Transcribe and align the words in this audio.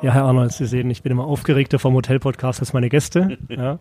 Ja, 0.00 0.12
Herr 0.12 0.24
Arnold, 0.26 0.52
Sie 0.52 0.66
sehen, 0.66 0.88
ich 0.90 1.02
bin 1.02 1.10
immer 1.10 1.24
aufgeregter 1.24 1.80
vom 1.80 1.94
Hotel-Podcast 1.94 2.60
als 2.60 2.72
meine 2.72 2.88
Gäste. 2.88 3.36
ja. 3.48 3.80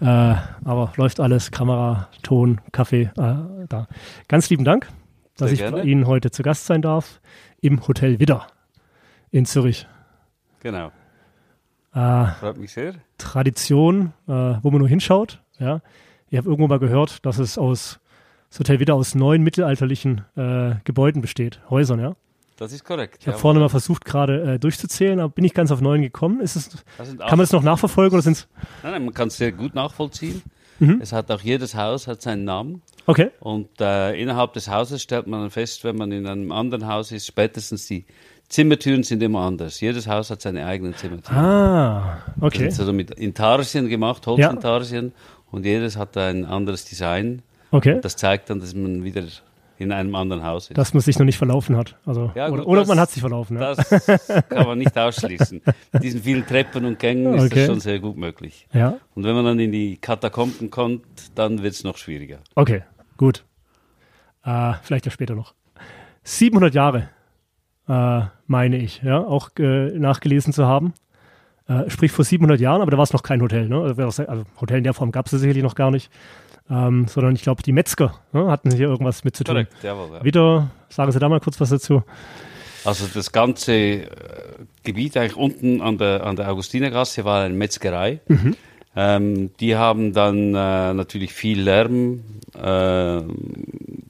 Äh, 0.00 0.36
aber 0.64 0.94
läuft 0.96 1.20
alles, 1.20 1.50
Kamera, 1.50 2.08
Ton, 2.22 2.62
Kaffee, 2.72 3.10
äh, 3.16 3.66
da. 3.68 3.88
Ganz 4.28 4.48
lieben 4.48 4.64
Dank, 4.64 4.88
dass 5.36 5.50
Sehr 5.50 5.52
ich 5.52 5.58
gerne. 5.58 5.76
bei 5.76 5.82
Ihnen 5.82 6.06
heute 6.06 6.30
zu 6.30 6.42
Gast 6.42 6.64
sein 6.64 6.80
darf 6.80 7.20
im 7.60 7.86
Hotel 7.86 8.20
Widder 8.20 8.46
in 9.30 9.44
Zürich. 9.44 9.86
Genau. 10.60 10.92
Äh, 11.94 12.26
Freut 12.40 12.56
mich 12.56 12.72
sehr. 12.72 12.94
Tradition, 13.18 14.14
äh, 14.28 14.32
wo 14.32 14.70
man 14.70 14.78
nur 14.78 14.88
hinschaut. 14.88 15.42
Ja. 15.58 15.82
Ich 16.30 16.38
habe 16.38 16.48
irgendwo 16.48 16.68
mal 16.68 16.78
gehört, 16.78 17.26
dass 17.26 17.38
es 17.38 17.58
aus 17.58 18.00
das 18.48 18.60
Hotel 18.60 18.80
Widder 18.80 18.94
aus 18.94 19.14
neun 19.14 19.42
mittelalterlichen 19.42 20.24
äh, 20.36 20.76
Gebäuden 20.84 21.20
besteht, 21.20 21.60
Häusern, 21.68 22.00
ja. 22.00 22.16
Das 22.58 22.72
ist 22.72 22.84
korrekt. 22.84 23.18
Ich 23.20 23.26
habe 23.26 23.32
jawohl. 23.36 23.40
vorne 23.40 23.60
mal 23.60 23.68
versucht, 23.68 24.04
gerade 24.04 24.54
äh, 24.54 24.58
durchzuzählen, 24.58 25.20
aber 25.20 25.32
bin 25.32 25.44
ich 25.44 25.54
ganz 25.54 25.70
auf 25.70 25.80
neun 25.80 26.02
gekommen. 26.02 26.40
Ist 26.40 26.56
es, 26.56 26.68
Das 26.98 27.08
kann 27.16 27.30
man 27.30 27.38
das 27.40 27.52
noch 27.52 27.62
nachverfolgen 27.62 28.14
oder 28.14 28.22
sind 28.22 28.32
es? 28.32 28.48
Nein, 28.82 28.92
nein, 28.92 29.04
man 29.04 29.14
kann 29.14 29.28
es 29.28 29.36
sehr 29.36 29.52
gut 29.52 29.74
nachvollziehen. 29.74 30.42
Mhm. 30.80 30.98
Es 31.00 31.12
hat 31.12 31.30
auch 31.30 31.40
jedes 31.40 31.74
Haus 31.74 32.06
hat 32.08 32.20
seinen 32.20 32.44
Namen. 32.44 32.82
Okay. 33.06 33.30
Und 33.40 33.68
äh, 33.80 34.20
innerhalb 34.20 34.52
des 34.54 34.68
Hauses 34.68 35.02
stellt 35.02 35.26
man 35.26 35.40
dann 35.40 35.50
fest, 35.50 35.82
wenn 35.84 35.96
man 35.96 36.10
in 36.12 36.26
einem 36.26 36.52
anderen 36.52 36.86
Haus 36.88 37.10
ist, 37.12 37.26
spätestens 37.26 37.86
die 37.86 38.04
Zimmertüren 38.48 39.02
sind 39.02 39.22
immer 39.22 39.40
anders. 39.40 39.80
Jedes 39.80 40.06
Haus 40.08 40.30
hat 40.30 40.40
seine 40.42 40.66
eigenen 40.66 40.94
Zimmertüren. 40.94 41.36
Ah, 41.38 42.18
Das 42.36 42.44
okay. 42.44 42.68
ist 42.68 42.80
also 42.80 42.92
mit 42.92 43.10
Intarsien 43.12 43.88
gemacht, 43.88 44.26
Holzintarsien. 44.26 45.12
Und 45.50 45.64
jedes 45.64 45.96
hat 45.96 46.16
ein 46.16 46.44
anderes 46.44 46.84
Design. 46.84 47.42
Okay. 47.70 48.00
Das 48.02 48.16
zeigt 48.16 48.48
dann, 48.50 48.60
dass 48.60 48.74
man 48.74 49.04
wieder 49.04 49.22
in 49.78 49.92
einem 49.92 50.14
anderen 50.14 50.42
Haus 50.44 50.70
ist. 50.70 50.76
Dass 50.76 50.92
man 50.94 51.00
sich 51.00 51.18
noch 51.18 51.24
nicht 51.26 51.38
verlaufen 51.38 51.76
hat. 51.76 51.96
Also, 52.04 52.32
Ja, 52.34 52.48
oder, 52.48 52.58
gut, 52.58 52.66
oder 52.66 52.80
das- 52.80 52.88
man 52.88 53.00
hat 53.00 53.10
sich 53.10 53.20
verlaufen. 53.20 53.58
Ja. 53.60 53.74
Das 53.74 53.88
kann 54.48 54.66
man 54.66 54.78
nicht 54.78 54.96
ausschließen. 54.98 55.62
Mit 55.92 56.02
diesen 56.02 56.22
vielen 56.22 56.46
Treppen 56.46 56.84
und 56.84 56.98
Gängen 56.98 57.34
ist 57.34 57.44
Okay. 57.46 57.54
das 57.60 57.66
schon 57.66 57.80
sehr 57.80 57.98
gut 58.00 58.16
möglich. 58.16 58.66
ja. 58.72 58.98
Und 59.14 59.24
wenn 59.24 59.34
man 59.34 59.44
dann 59.44 59.58
in 59.58 59.72
die 59.72 59.96
Katakomben 59.96 60.70
kommt, 60.70 61.02
dann 61.34 61.62
wird 61.62 61.74
es 61.74 61.84
noch 61.84 61.96
schwieriger. 61.96 62.38
Okay, 62.54 62.82
gut. 63.16 63.44
Äh, 64.44 64.74
vielleicht 64.82 65.04
ja 65.06 65.10
später 65.12 65.34
noch. 65.34 65.54
700 66.24 66.74
Jahre, 66.74 67.08
äh, 67.88 68.22
meine 68.46 68.76
ich, 68.78 69.02
ja, 69.02 69.18
auch 69.18 69.50
äh, 69.58 69.98
nachgelesen 69.98 70.52
zu 70.52 70.66
haben. 70.66 70.92
Äh, 71.68 71.90
sprich 71.90 72.10
vor 72.12 72.24
700 72.24 72.60
Jahren, 72.60 72.80
aber 72.80 72.90
da 72.90 72.96
war 72.96 73.04
es 73.04 73.12
noch 73.12 73.22
kein 73.22 73.42
Hotel. 73.42 73.68
Ne? 73.68 73.80
Also, 73.80 74.22
also 74.26 74.44
Hotel 74.60 74.78
in 74.78 74.84
der 74.84 74.94
Form 74.94 75.12
gab 75.12 75.26
es 75.26 75.32
sicherlich 75.32 75.62
noch 75.62 75.74
gar 75.74 75.90
nicht. 75.90 76.10
Ähm, 76.70 77.06
sondern 77.08 77.34
ich 77.34 77.42
glaube, 77.42 77.62
die 77.62 77.72
Metzger 77.72 78.14
ne, 78.32 78.50
hatten 78.50 78.70
hier 78.70 78.88
irgendwas 78.88 79.24
mit 79.24 79.34
zu 79.36 79.42
tun. 79.44 79.66
jawohl. 79.82 80.16
Ja. 80.18 80.24
Wieder, 80.24 80.70
sagen 80.90 81.10
Sie 81.12 81.18
da 81.18 81.28
mal 81.28 81.40
kurz 81.40 81.58
was 81.60 81.70
dazu. 81.70 82.02
Also 82.84 83.06
das 83.12 83.32
ganze 83.32 83.72
äh, 83.74 84.06
Gebiet 84.82 85.16
eigentlich 85.16 85.36
unten 85.36 85.80
an 85.80 85.96
der, 85.98 86.24
an 86.24 86.36
der 86.36 86.50
Augustinergasse 86.50 87.24
war 87.24 87.44
eine 87.44 87.54
Metzgerei. 87.54 88.20
Mhm. 88.28 88.54
Ähm, 88.96 89.50
die 89.60 89.76
haben 89.76 90.12
dann 90.12 90.54
äh, 90.54 90.92
natürlich 90.94 91.32
viel 91.32 91.60
Lärm, 91.60 92.22
äh, 92.60 93.20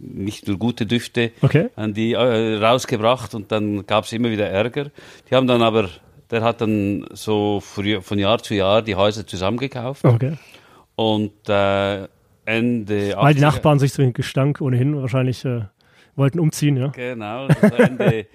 nicht 0.01 0.49
nur 0.49 0.59
gute 0.59 0.87
Düfte, 0.87 1.33
Okay. 1.43 1.69
an 1.77 1.95
die 1.95 2.13
äh, 2.15 2.57
rausgebracht 2.57 3.35
und 3.35 3.53
dann 3.53 3.87
gab 3.87 4.05
es 4.05 4.13
immer 4.13 4.31
wieder 4.31 4.49
Ärger. 4.49 4.87
Die 5.31 5.35
haben 5.35 5.47
dann 5.47 5.63
aber, 5.63 5.89
der 6.31 6.43
hat 6.43 6.61
dann 6.61 7.07
so 7.13 7.61
von 7.61 8.03
von 8.03 8.19
Jahr 8.19 8.43
zu 8.43 8.55
Jahr 8.55 8.83
die 8.83 8.95
Häuser 8.97 9.27
zusammengekauft 9.27 10.05
Okay. 10.05 10.39
und 10.97 11.33
äh, 11.49 12.09
Ende 12.49 13.15
Weil 13.17 13.35
die 13.35 13.41
80er 13.41 13.43
Nachbarn 13.43 13.79
sich 13.79 13.93
so 13.93 14.03
den 14.03 14.15
Gestank 14.15 14.61
ohnehin 14.63 14.97
wahrscheinlich 15.01 15.45
äh, 15.45 15.63
wollten 16.17 16.41
umziehen, 16.41 16.77
ja. 16.79 16.89
Genau, 16.89 17.47
Ende, 17.77 18.27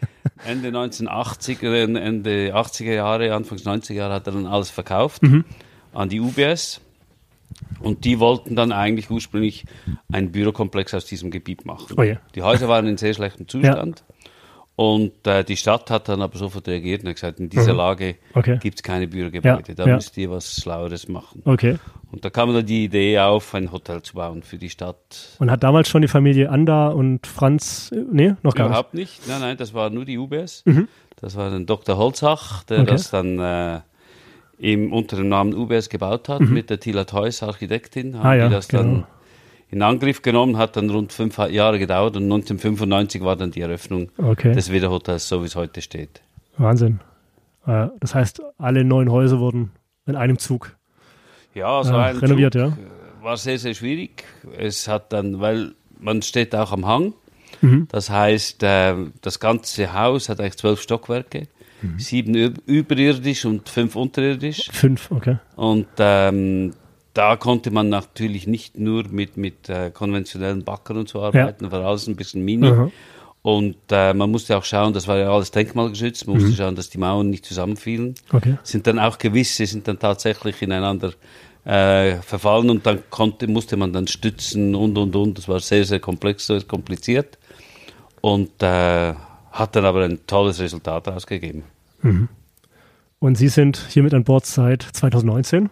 Ende 0.45 0.67
1980, 0.67 1.63
äh, 1.63 1.83
Ende 1.83 2.55
80er 2.55 2.93
Jahre, 2.93 3.33
Anfangs 3.33 3.65
90er 3.65 3.93
Jahre 3.93 4.13
hat 4.13 4.27
er 4.27 4.33
dann 4.33 4.45
alles 4.45 4.69
verkauft 4.69 5.23
Mhm. 5.23 5.45
an 5.93 6.09
die 6.09 6.19
UBS. 6.19 6.79
Und 7.79 8.05
die 8.05 8.19
wollten 8.19 8.55
dann 8.55 8.71
eigentlich 8.71 9.09
ursprünglich 9.09 9.65
einen 10.11 10.31
Bürokomplex 10.31 10.93
aus 10.93 11.05
diesem 11.05 11.29
Gebiet 11.31 11.65
machen. 11.65 11.95
Oh 11.97 12.03
je. 12.03 12.17
Die 12.35 12.41
Häuser 12.41 12.67
waren 12.67 12.87
in 12.87 12.97
sehr 12.97 13.13
schlechtem 13.13 13.47
Zustand. 13.47 14.03
Und 14.75 15.27
äh, 15.27 15.43
die 15.43 15.55
Stadt 15.55 15.91
hat 15.91 16.09
dann 16.09 16.21
aber 16.23 16.35
sofort 16.37 16.67
reagiert 16.67 17.03
und 17.03 17.09
hat 17.09 17.15
gesagt, 17.15 17.39
in 17.39 17.47
dieser 17.49 17.73
Lage 17.73 18.15
Mhm. 18.33 18.39
Okay. 18.39 18.57
gibt 18.59 18.79
es 18.79 18.83
keine 18.83 19.07
Bürogebäude. 19.07 19.63
Ja, 19.67 19.73
Da 19.75 19.85
ja. 19.87 19.95
müsst 19.95 20.17
ihr 20.17 20.31
was 20.31 20.55
Schlaueres 20.55 21.07
machen. 21.07 21.43
Okay. 21.45 21.77
Und 22.11 22.25
da 22.25 22.29
kam 22.31 22.51
dann 22.53 22.65
die 22.65 22.85
Idee 22.85 23.19
auf, 23.19 23.53
ein 23.53 23.71
Hotel 23.71 24.01
zu 24.01 24.15
bauen 24.15 24.41
für 24.41 24.57
die 24.57 24.69
Stadt. 24.71 25.35
Und 25.39 25.51
hat 25.51 25.61
damals 25.63 25.89
schon 25.89 26.01
die 26.01 26.07
Familie 26.07 26.49
Anda 26.49 26.87
und 26.89 27.27
Franz, 27.27 27.91
äh, 27.93 28.03
nee, 28.11 28.33
noch 28.41 28.55
gar 28.55 28.63
nicht. 28.65 28.69
Überhaupt 28.71 28.93
nicht. 28.95 29.27
Nein, 29.27 29.41
nein, 29.41 29.57
das 29.57 29.73
war 29.75 29.89
nur 29.91 30.05
die 30.05 30.17
UBS. 30.17 30.63
Das 31.21 31.35
war 31.35 31.51
ein 31.51 31.65
Dr. 31.67 31.95
Holzach, 31.97 32.63
der 32.63 32.79
Mhm. 32.79 32.83
Okay. 32.83 32.91
das 32.93 33.11
dann 33.11 33.39
äh, 33.39 33.79
im, 34.57 34.91
unter 34.91 35.17
dem 35.17 35.29
Namen 35.29 35.53
UBS 35.53 35.89
gebaut 35.89 36.29
hat, 36.29 36.41
mit 36.41 36.69
der 36.71 36.79
Tila 36.79 37.03
Theus, 37.05 37.43
Architektin. 37.43 38.15
Haben 38.15 38.21
Mhm. 38.21 38.25
Ah, 38.25 38.33
ja, 38.35 38.47
die 38.47 38.53
das 38.55 38.67
dann 38.69 38.93
genau. 38.95 39.07
In 39.73 39.81
Angriff 39.81 40.21
genommen, 40.21 40.57
hat 40.57 40.75
dann 40.77 40.89
rund 40.89 41.11
fünf 41.13 41.37
Jahre 41.37 41.79
gedauert 41.79 42.15
und 42.15 42.23
1995 42.23 43.23
war 43.23 43.35
dann 43.35 43.51
die 43.51 43.61
Eröffnung 43.61 44.09
Okay. 44.17 44.53
des 44.53 44.71
Wiederhotels, 44.71 45.27
so 45.27 45.41
wie 45.41 45.47
es 45.47 45.55
heute 45.55 45.81
steht. 45.81 46.21
Wahnsinn. 46.57 46.99
Äh, 47.65 47.87
das 47.99 48.13
heißt, 48.13 48.41
alle 48.57 48.83
neun 48.83 49.09
Häuser 49.11 49.39
wurden 49.39 49.71
in 50.05 50.15
einem 50.15 50.37
Zug 50.37 50.75
Ja, 51.55 51.83
so 51.83 51.93
äh, 51.93 51.97
ein 51.97 52.17
renoviert, 52.17 52.53
Zug 52.53 52.61
ja. 52.61 52.67
äh, 52.69 53.23
war 53.23 53.37
sehr, 53.37 53.57
sehr 53.57 53.73
schwierig. 53.73 54.23
Es 54.57 54.87
hat 54.87 55.11
dann, 55.13 55.39
weil 55.39 55.73
man 55.99 56.21
steht 56.21 56.55
auch 56.55 56.71
am 56.71 56.85
Hang, 56.85 57.13
Mhm. 57.61 57.87
das 57.89 58.09
heißt, 58.09 58.61
äh, 58.63 58.95
das 59.21 59.39
ganze 59.39 59.93
Haus 59.93 60.27
hat 60.29 60.39
eigentlich 60.39 60.57
zwölf 60.57 60.81
Stockwerke, 60.81 61.47
Mhm. 61.81 61.99
sieben 61.99 62.35
üb- 62.35 62.59
überirdisch 62.65 63.45
und 63.45 63.69
fünf 63.69 63.95
unterirdisch. 63.95 64.69
Fünf, 64.71 65.09
okay. 65.11 65.37
Und 65.55 65.87
ähm, 65.99 66.73
da 67.13 67.35
konnte 67.35 67.71
man 67.71 67.89
natürlich 67.89 68.47
nicht 68.47 68.77
nur 68.79 69.03
mit, 69.09 69.37
mit 69.37 69.69
äh, 69.69 69.91
konventionellen 69.91 70.63
Backern 70.63 70.97
und 70.97 71.09
so 71.09 71.21
arbeiten, 71.21 71.71
war 71.71 71.85
alles 71.85 72.07
ein 72.07 72.15
bisschen 72.15 72.43
mini. 72.43 72.67
Aha. 72.67 72.91
Und 73.43 73.75
äh, 73.91 74.13
man 74.13 74.31
musste 74.31 74.57
auch 74.57 74.63
schauen, 74.63 74.93
das 74.93 75.07
war 75.07 75.17
ja 75.17 75.29
alles 75.31 75.51
denkmalgeschützt, 75.51 76.27
man 76.27 76.37
Mhm. 76.37 76.41
musste 76.43 76.57
schauen, 76.57 76.75
dass 76.75 76.89
die 76.89 76.97
Mauern 76.97 77.29
nicht 77.29 77.45
zusammenfielen. 77.45 78.15
Okay. 78.31 78.57
Sind 78.63 78.87
dann 78.87 78.99
auch 78.99 79.17
gewisse, 79.17 79.65
sind 79.65 79.87
dann 79.87 79.99
tatsächlich 79.99 80.61
ineinander 80.61 81.11
äh, 81.65 82.15
verfallen 82.21 82.69
und 82.69 82.85
dann 82.85 83.03
konnte, 83.09 83.47
musste 83.47 83.75
man 83.77 83.91
dann 83.93 84.07
stützen 84.07 84.75
und 84.75 84.97
und 84.97 85.15
und. 85.15 85.37
Das 85.37 85.47
war 85.49 85.59
sehr, 85.59 85.83
sehr 85.85 85.99
komplex, 85.99 86.47
sehr 86.47 86.61
kompliziert. 86.61 87.37
Und 88.21 88.63
äh, 88.63 89.13
hat 89.51 89.75
dann 89.75 89.85
aber 89.85 90.05
ein 90.05 90.25
tolles 90.25 90.59
Resultat 90.59 91.07
ausgegeben. 91.09 91.63
Und 93.19 93.35
Sie 93.37 93.49
sind 93.49 93.85
hier 93.89 94.03
mit 94.03 94.13
an 94.13 94.23
Bord 94.23 94.45
seit 94.45 94.81
2019. 94.83 95.69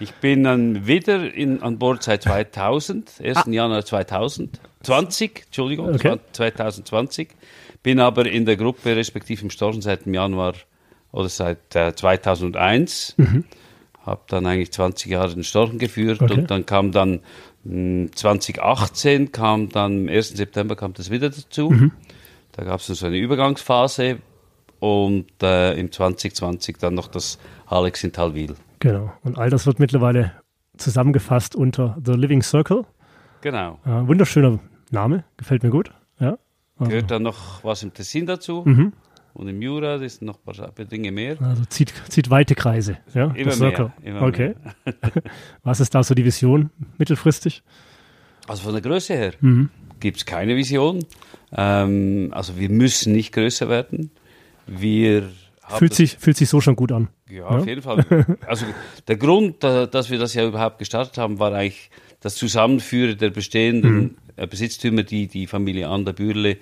Ich 0.00 0.12
bin 0.14 0.44
dann 0.44 0.86
wieder 0.86 1.32
in, 1.32 1.62
an 1.62 1.78
Bord 1.78 2.02
seit 2.02 2.22
2000, 2.22 3.20
1. 3.22 3.40
Januar 3.48 3.84
2020, 3.84 5.42
Entschuldigung, 5.46 5.90
Ah. 5.90 5.94
Okay. 5.94 6.18
2020. 6.32 7.28
Bin 7.82 8.00
aber 8.00 8.26
in 8.26 8.44
der 8.46 8.56
Gruppe, 8.56 8.96
respektive 8.96 9.42
im 9.42 9.50
Storchen 9.50 9.82
seit 9.82 10.06
dem 10.06 10.14
Januar 10.14 10.54
oder 11.12 11.28
seit 11.28 11.74
äh, 11.76 11.94
2001. 11.94 13.16
Habe 14.04 14.20
dann 14.28 14.46
eigentlich 14.46 14.72
20 14.72 15.10
Jahre 15.12 15.34
den 15.34 15.44
Storchen 15.44 15.78
geführt 15.78 16.22
Okay. 16.22 16.32
und 16.34 16.50
dann 16.50 16.64
kam 16.66 16.92
dann 16.92 17.20
mh, 17.64 18.12
2018, 18.14 19.32
kam 19.32 19.68
dann 19.68 20.02
am 20.02 20.08
1. 20.08 20.30
September 20.30 20.76
kam 20.76 20.94
das 20.94 21.10
wieder 21.10 21.28
dazu. 21.30 21.90
Da 22.52 22.64
gab 22.64 22.80
es 22.80 22.86
so 22.86 23.06
eine 23.06 23.18
Übergangsphase 23.18 24.18
und 24.78 25.26
äh, 25.42 25.74
im 25.78 25.92
2020 25.92 26.78
dann 26.78 26.94
noch 26.94 27.08
das 27.08 27.38
Alex 27.66 28.02
in 28.04 28.12
Talwil. 28.12 28.54
Genau. 28.80 29.12
Und 29.22 29.38
all 29.38 29.50
das 29.50 29.66
wird 29.66 29.78
mittlerweile 29.78 30.32
zusammengefasst 30.76 31.54
unter 31.54 31.96
The 32.04 32.12
Living 32.12 32.42
Circle. 32.42 32.84
Genau. 33.42 33.78
Äh, 33.84 34.06
wunderschöner 34.08 34.58
Name, 34.90 35.24
gefällt 35.36 35.62
mir 35.62 35.70
gut. 35.70 35.92
Ja. 36.18 36.38
Also, 36.78 36.90
Gehört 36.90 37.10
dann 37.10 37.22
noch 37.22 37.62
was 37.62 37.82
im 37.82 37.92
Tessin 37.94 38.26
dazu 38.26 38.62
Mhm. 38.64 38.92
und 39.34 39.48
im 39.48 39.60
Jura, 39.62 39.98
das 39.98 40.16
sind 40.16 40.26
noch 40.26 40.38
ein 40.46 40.54
paar 40.74 40.84
Dinge 40.86 41.12
mehr. 41.12 41.36
also 41.40 41.64
zieht, 41.66 41.92
zieht 42.08 42.30
weite 42.30 42.54
Kreise. 42.54 42.96
Ja, 43.14 43.26
Immer 43.32 43.56
mehr, 43.56 43.92
immer 44.02 44.22
okay. 44.22 44.54
Was 45.62 45.80
ist 45.80 45.94
da 45.94 46.02
so 46.02 46.14
die 46.14 46.24
Vision 46.24 46.70
mittelfristig? 46.98 47.62
Also 48.48 48.62
von 48.64 48.72
der 48.72 48.82
Größe 48.82 49.14
her 49.14 49.32
Mhm. 49.40 49.68
gibt 50.00 50.16
es 50.18 50.24
keine 50.26 50.56
Vision. 50.56 51.04
Ähm, 51.52 52.28
also 52.32 52.58
wir 52.58 52.70
müssen 52.70 53.12
nicht 53.12 53.32
größer 53.32 53.68
werden. 53.68 54.10
Wir 54.66 55.28
Fühlt 55.78 55.94
sich, 55.94 56.16
fühlt 56.18 56.36
sich 56.36 56.48
so 56.48 56.60
schon 56.60 56.76
gut 56.76 56.92
an. 56.92 57.08
Ja, 57.30 57.44
auf 57.46 57.66
jeden 57.66 57.82
Fall. 57.82 58.04
Also 58.46 58.66
der 59.08 59.16
Grund, 59.16 59.62
da- 59.62 59.86
dass 59.86 60.10
wir 60.10 60.18
das 60.18 60.34
ja 60.34 60.46
überhaupt 60.46 60.78
gestartet 60.78 61.16
haben, 61.18 61.38
war 61.38 61.52
eigentlich 61.52 61.90
das 62.20 62.34
Zusammenführen 62.36 63.16
der 63.18 63.30
bestehenden 63.30 64.16
äh, 64.36 64.46
Besitztümer, 64.46 65.02
die 65.02 65.26
die 65.26 65.46
Familie 65.46 65.88
Anda 65.88 66.12
Bürle 66.12 66.56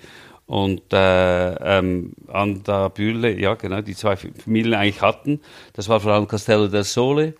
und 0.45 0.81
äh, 0.93 1.77
ähm, 1.79 2.13
Anda 2.27 2.87
Bürle, 2.87 3.37
ja 3.39 3.53
genau, 3.55 3.81
die 3.81 3.93
zwei 3.95 4.15
Familien 4.15 4.73
eigentlich 4.75 5.01
hatten. 5.01 5.41
Das 5.73 5.89
war 5.89 5.99
vor 5.99 6.13
allem 6.13 6.27
Castello 6.27 6.67
del 6.67 6.83
Sole. 6.83 7.35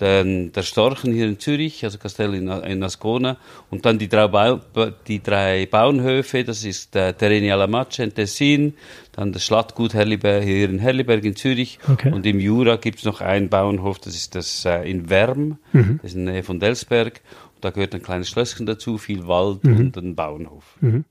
Dann 0.00 0.50
der 0.52 0.62
Storchen 0.62 1.12
hier 1.12 1.26
in 1.28 1.38
Zürich, 1.38 1.84
also 1.84 1.98
Castello 1.98 2.32
in, 2.32 2.48
in 2.48 2.82
Ascona, 2.82 3.36
und 3.70 3.84
dann 3.84 3.98
die 3.98 4.08
drei, 4.08 4.28
Bau, 4.28 4.60
die 5.06 5.22
drei 5.22 5.66
Bauernhöfe, 5.66 6.42
das 6.44 6.64
ist 6.64 6.96
äh, 6.96 7.12
Terreni 7.12 7.52
alla 7.52 7.66
Mace 7.66 7.98
in 8.00 8.14
Tessin, 8.14 8.74
dann 9.12 9.32
das 9.32 9.44
Schlattgut 9.44 9.92
Herliberg, 9.94 10.42
hier 10.42 10.70
in 10.70 10.78
Herliberg 10.78 11.22
in 11.24 11.36
Zürich, 11.36 11.78
Okay. 11.88 12.10
und 12.12 12.24
im 12.24 12.40
Jura 12.40 12.76
gibt 12.76 13.00
es 13.00 13.04
noch 13.04 13.20
einen 13.20 13.48
Bauernhof, 13.50 13.98
das 13.98 14.14
ist 14.14 14.34
das 14.34 14.64
äh, 14.64 14.90
in 14.90 15.10
Werm, 15.10 15.58
Mhm. 15.72 15.98
das 16.02 16.12
ist 16.12 16.16
in 16.16 16.24
der 16.24 16.34
Nähe 16.34 16.42
von 16.44 16.58
Delsberg, 16.60 17.20
und 17.56 17.64
da 17.64 17.70
gehört 17.70 17.94
ein 17.94 18.02
kleines 18.02 18.28
Schlösschen 18.30 18.64
dazu, 18.64 18.96
viel 18.96 19.26
Wald 19.28 19.64
Mhm. 19.64 19.76
und 19.78 19.96
ein 19.98 20.14
Bauernhof. 20.14 20.64
Und 20.80 21.04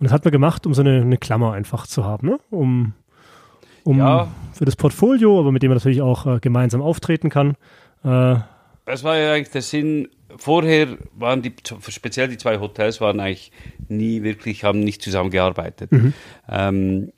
das 0.00 0.12
hat 0.12 0.24
man 0.24 0.32
gemacht, 0.32 0.64
um 0.66 0.72
so 0.72 0.80
eine, 0.80 1.02
eine 1.02 1.18
Klammer 1.18 1.52
einfach 1.52 1.86
zu 1.86 2.06
haben, 2.06 2.26
ne? 2.28 2.38
Um, 2.50 2.94
um 3.84 3.98
Ja. 3.98 4.28
für 4.54 4.64
das 4.64 4.76
Portfolio, 4.76 5.38
aber 5.38 5.52
mit 5.52 5.62
dem 5.62 5.68
man 5.70 5.76
natürlich 5.76 6.00
auch 6.00 6.24
äh, 6.26 6.38
gemeinsam 6.40 6.80
auftreten 6.80 7.28
kann. 7.28 7.56
Äh, 8.04 8.36
Das 8.86 9.04
war 9.04 9.16
ja 9.16 9.34
eigentlich 9.34 9.50
der 9.50 9.62
Sinn. 9.62 10.08
Vorher 10.36 10.96
waren 11.16 11.42
die, 11.42 11.52
speziell 11.88 12.28
die 12.28 12.38
zwei 12.38 12.60
Hotels 12.60 13.00
waren 13.00 13.18
eigentlich 13.20 13.50
nie 13.88 14.22
wirklich, 14.22 14.62
haben 14.64 14.80
nicht 14.80 15.02
zusammengearbeitet. 15.02 15.90
Ähm, 16.48 17.12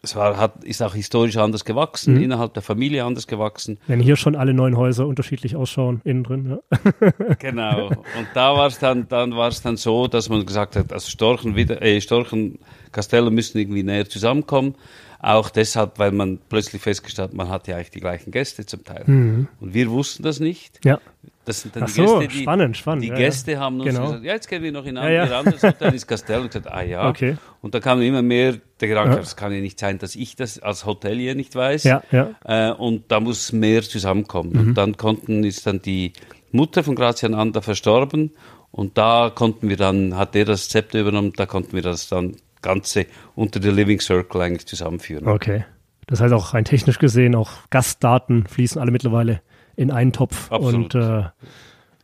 es 0.00 0.14
war, 0.14 0.36
hat, 0.36 0.64
ist 0.64 0.80
auch 0.82 0.94
historisch 0.94 1.36
anders 1.38 1.64
gewachsen, 1.64 2.22
innerhalb 2.22 2.54
der 2.54 2.62
Familie 2.62 3.04
anders 3.04 3.26
gewachsen. 3.26 3.78
wenn 3.88 3.98
hier 4.00 4.14
schon 4.16 4.36
alle 4.36 4.54
neun 4.54 4.76
Häuser 4.76 5.06
unterschiedlich 5.06 5.56
ausschauen, 5.56 6.00
innen 6.04 6.24
drin. 6.24 6.58
Ja. 6.70 7.12
Genau. 7.38 7.88
Und 7.88 8.28
da 8.34 8.56
war 8.56 8.68
es 8.68 8.78
dann, 8.78 9.08
dann 9.08 9.36
war 9.36 9.48
es 9.48 9.60
dann 9.62 9.76
so, 9.76 10.06
dass 10.06 10.28
man 10.28 10.46
gesagt 10.46 10.76
hat, 10.76 10.92
also 10.92 11.10
Storchen 11.10 11.56
wieder, 11.56 11.82
äh, 11.82 12.00
Storchen, 12.00 12.58
Castello 12.92 13.30
müssen 13.30 13.58
irgendwie 13.58 13.82
näher 13.82 14.08
zusammenkommen. 14.08 14.76
Auch 15.20 15.50
deshalb, 15.50 15.98
weil 15.98 16.12
man 16.12 16.38
plötzlich 16.48 16.80
festgestellt 16.80 17.30
hat, 17.30 17.36
man 17.36 17.48
hat 17.48 17.66
ja 17.66 17.76
eigentlich 17.76 17.90
die 17.90 18.00
gleichen 18.00 18.30
Gäste 18.30 18.64
zum 18.66 18.84
Teil. 18.84 19.04
Und 19.06 19.48
wir 19.74 19.90
wussten 19.90 20.22
das 20.22 20.38
nicht. 20.40 20.78
ja. 20.84 21.00
Das 21.44 21.62
sind 21.62 21.74
dann 21.74 21.84
Ach 21.84 21.86
die 21.86 21.92
so, 22.06 22.18
Gäste, 22.18 22.28
die, 22.36 22.42
spannend, 22.42 22.76
spannend, 22.76 23.04
die 23.04 23.08
ja, 23.08 23.14
Gäste 23.14 23.58
haben 23.58 23.80
uns 23.80 23.86
Genau. 23.88 24.02
gesagt, 24.08 24.22
ja, 24.24 24.34
jetzt 24.34 24.48
gehen 24.48 24.62
wir 24.62 24.70
noch 24.70 24.84
in 24.84 24.98
ein 24.98 25.10
Ja, 25.14 25.24
ja. 25.24 25.38
anderes 25.38 25.62
Hotel 25.62 25.94
ins 25.94 26.06
Castell 26.06 26.40
und 26.42 26.48
gesagt, 26.48 26.66
ah 26.70 26.82
ja. 26.82 27.08
Okay. 27.08 27.38
Und 27.62 27.74
da 27.74 27.80
kam 27.80 28.02
immer 28.02 28.20
mehr 28.20 28.56
der 28.80 28.88
Gedanke, 28.88 29.14
Ja. 29.14 29.20
es 29.22 29.34
kann 29.34 29.50
ja 29.54 29.60
nicht 29.62 29.78
sein, 29.80 29.98
dass 29.98 30.14
ich 30.14 30.36
das 30.36 30.58
als 30.58 30.84
Hotelier 30.84 31.34
nicht 31.34 31.54
weiß. 31.54 31.84
Ja, 31.84 32.02
ja. 32.12 32.34
Äh, 32.44 32.72
und 32.74 33.04
da 33.10 33.20
muss 33.20 33.52
mehr 33.52 33.80
zusammenkommen. 33.82 34.50
Mhm. 34.52 34.60
Und 34.60 34.74
dann 34.74 34.96
konnten, 34.98 35.42
ist 35.42 35.66
dann 35.66 35.80
die 35.80 36.12
Mutter 36.52 36.84
von 36.84 36.94
Grazian 36.94 37.32
Anda 37.32 37.62
verstorben 37.62 38.32
und 38.70 38.98
da 38.98 39.32
konnten 39.34 39.70
wir 39.70 39.78
dann, 39.78 40.18
hat 40.18 40.36
er 40.36 40.44
das 40.44 40.68
Zepter 40.68 41.00
übernommen, 41.00 41.32
da 41.34 41.46
konnten 41.46 41.72
wir 41.72 41.82
das 41.82 42.10
dann 42.10 42.36
Ganze 42.62 43.06
unter 43.34 43.60
der 43.60 43.72
Living 43.72 44.00
Circle 44.00 44.40
eigentlich 44.40 44.66
zusammenführen. 44.66 45.26
Okay. 45.26 45.64
Das 46.06 46.20
heißt 46.20 46.32
auch 46.32 46.54
rein 46.54 46.64
technisch 46.64 46.98
gesehen, 46.98 47.34
auch 47.34 47.50
Gastdaten 47.70 48.46
fließen 48.46 48.80
alle 48.80 48.90
mittlerweile 48.90 49.40
in 49.76 49.90
einen 49.90 50.12
Topf. 50.12 50.50
Absolut. 50.50 50.94
Und 50.94 51.02
äh, 51.02 51.06
Noch 51.08 51.32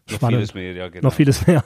spannend. 0.08 0.36
vieles 0.36 0.54
mehr, 0.54 0.72
ja, 0.74 0.88
genau. 0.88 1.08
noch 1.08 1.14
vieles 1.14 1.46
mehr. 1.46 1.64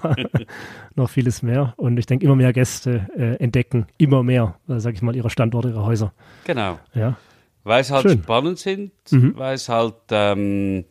noch 0.94 1.10
vieles 1.10 1.42
mehr. 1.42 1.74
Und 1.76 1.98
ich 1.98 2.06
denke, 2.06 2.24
immer 2.24 2.36
mehr 2.36 2.52
Gäste 2.52 3.08
äh, 3.16 3.34
entdecken 3.42 3.86
immer 3.98 4.22
mehr, 4.22 4.56
äh, 4.68 4.78
sag 4.78 4.94
ich 4.94 5.02
mal, 5.02 5.16
ihre 5.16 5.30
Standorte, 5.30 5.70
ihre 5.70 5.84
Häuser. 5.84 6.12
Genau. 6.44 6.78
Ja. 6.94 7.16
Weil 7.64 7.80
es 7.80 7.90
halt 7.90 8.02
Schön. 8.02 8.18
Mhm. 8.18 8.22
spannend 8.22 8.58
sind, 8.60 8.92
weil 9.10 9.54
es 9.54 9.68
halt, 9.68 9.94
ähm, 10.10 10.84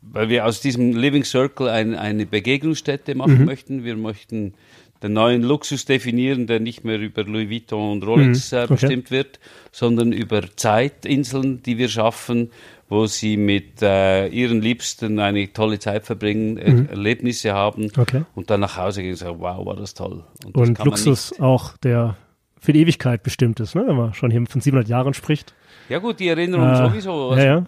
weil 0.00 0.28
wir 0.30 0.46
aus 0.46 0.60
diesem 0.60 0.96
Living 0.96 1.24
Circle 1.24 1.68
ein, 1.68 1.94
eine 1.96 2.24
Begegnungsstätte 2.24 3.14
Mhm. 3.14 3.18
machen 3.18 3.44
möchten. 3.44 3.84
Wir 3.84 3.96
möchten 3.96 4.54
den 5.02 5.12
neuen 5.12 5.42
Luxus 5.42 5.84
definieren, 5.84 6.46
der 6.46 6.60
nicht 6.60 6.84
mehr 6.84 6.98
über 6.98 7.24
Louis 7.24 7.50
Vuitton 7.50 7.92
und 7.92 8.04
Rolex 8.04 8.52
äh, 8.52 8.64
okay. 8.64 8.74
bestimmt 8.74 9.10
wird, 9.10 9.38
sondern 9.70 10.12
über 10.12 10.42
Zeitinseln, 10.56 11.62
die 11.62 11.78
wir 11.78 11.88
schaffen, 11.88 12.50
wo 12.88 13.06
sie 13.06 13.36
mit 13.36 13.82
äh, 13.82 14.28
ihren 14.28 14.62
Liebsten 14.62 15.20
eine 15.20 15.52
tolle 15.52 15.78
Zeit 15.78 16.06
verbringen, 16.06 16.56
er 16.56 16.90
Erlebnisse 16.90 17.52
haben 17.52 17.82
Mhm. 17.82 17.90
Okay. 17.96 18.22
und 18.34 18.50
dann 18.50 18.60
nach 18.60 18.76
Hause 18.76 19.02
gehen 19.02 19.12
und 19.12 19.16
sagen, 19.18 19.36
wow, 19.40 19.64
war 19.66 19.76
das 19.76 19.94
toll. 19.94 20.24
Und, 20.44 20.56
das 20.56 20.68
Und 20.68 20.84
Luxus 20.84 21.38
auch, 21.38 21.76
der 21.76 22.16
für 22.60 22.72
die 22.72 22.80
Ewigkeit 22.80 23.22
bestimmt 23.22 23.60
ist, 23.60 23.74
ne? 23.74 23.84
wenn 23.86 23.96
man 23.96 24.14
schon 24.14 24.30
hier 24.30 24.44
von 24.46 24.60
700 24.60 24.88
Jahren 24.88 25.14
spricht. 25.14 25.54
Ja 25.88 25.98
gut, 25.98 26.18
die 26.18 26.28
Erinnerung 26.28 26.70
Äh, 26.70 26.76
sowieso. 26.76 27.30
Also, 27.30 27.36
ja, 27.42 27.44
ja. 27.44 27.66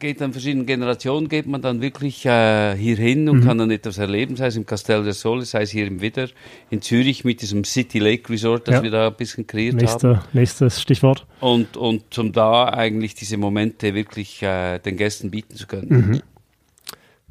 Geht 0.00 0.20
dann 0.20 0.32
verschiedenen 0.32 0.66
Generationen, 0.66 1.28
geht 1.28 1.46
man 1.46 1.62
dann 1.62 1.80
wirklich 1.80 2.26
äh, 2.26 2.74
hier 2.76 2.96
hin 2.96 3.22
Mhm. 3.24 3.28
und 3.30 3.44
kann 3.44 3.58
dann 3.58 3.70
etwas 3.70 3.98
erleben, 3.98 4.34
sei 4.34 4.46
es 4.48 4.56
im 4.56 4.66
Castel 4.66 5.04
del 5.04 5.12
Sole, 5.12 5.44
sei 5.44 5.62
es 5.62 5.70
hier 5.70 5.86
im 5.86 6.00
Widder, 6.00 6.28
in 6.70 6.82
Zürich 6.82 7.24
mit 7.24 7.40
diesem 7.40 7.62
City 7.64 8.00
Lake 8.00 8.28
Resort, 8.32 8.66
das 8.66 8.76
Ja. 8.76 8.82
wir 8.82 8.90
da 8.90 9.06
ein 9.08 9.14
bisschen 9.14 9.46
kreiert 9.46 9.74
haben. 9.74 9.80
Nächste, 9.82 10.22
nächstes 10.32 10.82
Stichwort. 10.82 11.26
Und, 11.40 11.76
und 11.76 12.12
zum 12.12 12.32
da 12.32 12.68
eigentlich 12.68 13.14
diese 13.14 13.36
Momente 13.36 13.94
wirklich 13.94 14.42
äh, 14.42 14.78
den 14.80 14.96
Gästen 14.96 15.30
bieten 15.30 15.54
zu 15.54 15.66
können. 15.68 15.88
Mhm. 15.88 16.22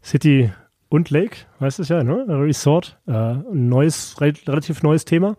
City 0.03 0.51
und 0.89 1.09
Lake, 1.09 1.37
heißt 1.59 1.79
es 1.79 1.89
ja, 1.89 2.03
ne? 2.03 2.25
Resort. 2.27 2.97
Äh, 3.07 3.11
ein 3.11 3.67
neues, 3.69 4.15
re 4.21 4.33
relativ 4.47 4.81
neues 4.83 5.03
Thema. 5.03 5.35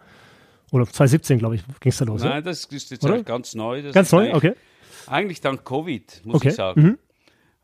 Oder 0.73 0.85
2017, 0.85 1.39
glaube 1.39 1.55
ich, 1.55 1.63
ging 1.81 1.91
es 1.93 1.99
da 1.99 2.05
los. 2.05 2.23
ja? 2.23 2.31
Nein, 2.31 2.45
das 2.45 2.65
ist 2.65 2.91
jetzt 2.91 3.07
ganz 3.25 3.55
neu. 3.55 3.83
Das 3.83 3.95
Ganz 3.95 4.13
neu, 4.13 4.35
okay. 4.35 4.53
Eigentlich 5.07 5.41
dank 5.41 5.65
Covid, 5.65 6.23
muss 6.25 6.37
Okay. 6.37 6.49
ich 6.49 6.55
sagen. 6.57 6.83
Mhm. 6.83 6.99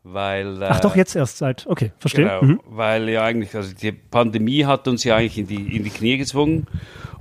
Weil, 0.03 0.61
äh, 0.61 0.65
Ach 0.69 0.79
doch, 0.81 0.95
jetzt 0.97 1.15
erst 1.15 1.37
seit, 1.37 1.65
okay, 1.65 1.91
verstehe. 1.97 2.25
Genau, 2.25 2.41
Mhm. 2.43 2.59
weil 2.65 3.07
ja 3.09 3.23
eigentlich, 3.23 3.55
also 3.55 3.73
die 3.73 3.93
Pandemie 3.93 4.65
hat 4.65 4.87
uns 4.87 5.03
ja 5.05 5.15
eigentlich 5.15 5.37
in 5.37 5.47
die, 5.47 5.75
in 5.77 5.83
die 5.85 5.89
Knie 5.89 6.17
gezwungen 6.17 6.67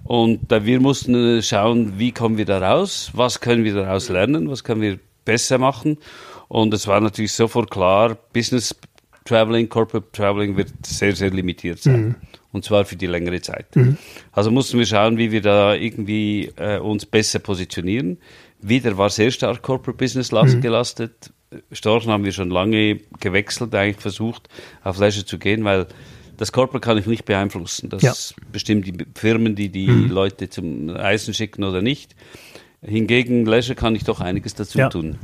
und 0.04 0.50
wir 0.50 0.80
mussten 0.80 1.14
äh, 1.38 1.42
schauen, 1.42 1.98
wie 1.98 2.10
kommen 2.10 2.38
wir 2.38 2.44
da 2.44 2.58
raus, 2.58 3.10
was 3.14 3.40
können 3.40 3.62
wir 3.62 3.74
daraus 3.74 4.08
lernen, 4.08 4.50
was 4.50 4.64
können 4.64 4.80
wir 4.80 4.98
besser 5.24 5.58
machen 5.58 5.96
und 6.48 6.74
es 6.74 6.88
war 6.88 7.00
natürlich 7.00 7.32
sofort 7.32 7.70
klar, 7.70 8.16
Business 8.32 8.74
Traveling, 9.24 9.68
Corporate 9.68 10.08
Traveling 10.10 10.56
wird 10.56 10.72
sehr, 10.84 11.14
sehr 11.14 11.30
limitiert 11.30 11.78
sein. 11.80 12.16
Und 12.50 12.64
zwar 12.64 12.84
für 12.84 12.96
die 12.96 13.06
längere 13.06 13.40
Zeit. 13.40 13.66
Also 14.32 14.50
mussten 14.50 14.76
wir 14.78 14.84
schauen, 14.84 15.16
wie 15.16 15.30
wir 15.30 15.40
da 15.40 15.74
irgendwie 15.74 16.50
äh, 16.56 16.78
uns 16.78 17.06
besser 17.06 17.38
positionieren. 17.38 18.18
Wieder 18.60 18.98
war 18.98 19.08
sehr 19.10 19.30
stark 19.30 19.62
Corporate 19.62 19.96
Business 19.96 20.32
last- 20.32 20.60
gelastet. 20.60 21.32
Storchen 21.72 22.10
haben 22.10 22.24
wir 22.24 22.32
schon 22.32 22.50
lange 22.50 23.00
gewechselt, 23.20 23.74
eigentlich 23.74 23.96
versucht, 23.98 24.48
auf 24.82 24.98
Leisure 24.98 25.24
zu 25.26 25.38
gehen, 25.38 25.64
weil 25.64 25.86
das 26.36 26.52
Corporate 26.52 26.80
kann 26.84 26.98
ich 26.98 27.06
nicht 27.06 27.24
beeinflussen. 27.24 27.88
Das 27.90 28.02
Ja. 28.02 28.44
bestimmt 28.50 28.86
die 28.86 29.06
Firmen, 29.14 29.54
die 29.54 29.68
die 29.68 30.06
Leute 30.08 30.48
zum 30.48 30.88
Reisen 30.90 31.34
schicken 31.34 31.62
oder 31.64 31.82
nicht. 31.82 32.14
Hingegen 32.82 33.46
Leisure 33.46 33.76
kann 33.76 33.94
ich 33.94 34.04
doch 34.04 34.20
einiges 34.20 34.54
dazu 34.54 34.78
Ja. 34.78 34.88
tun. 34.88 35.18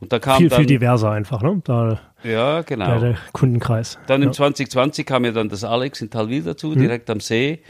Und 0.00 0.12
da 0.12 0.18
kam 0.18 0.38
Viel, 0.38 0.48
dann, 0.48 0.58
viel 0.58 0.66
diverser 0.66 1.12
einfach, 1.12 1.42
ne? 1.42 1.60
Da, 1.64 2.00
ja, 2.24 2.62
genau. 2.62 2.98
der 2.98 3.16
Kundenkreis. 3.32 3.98
Dann 4.08 4.20
im 4.22 4.30
ja. 4.30 4.32
2020 4.32 5.06
kam 5.06 5.24
ja 5.24 5.30
dann 5.30 5.48
das 5.48 5.62
Alex 5.62 6.00
in 6.00 6.10
Talwil 6.10 6.42
dazu, 6.42 6.70
Mhm. 6.70 6.78
direkt 6.80 7.08
am 7.08 7.20
See, 7.20 7.60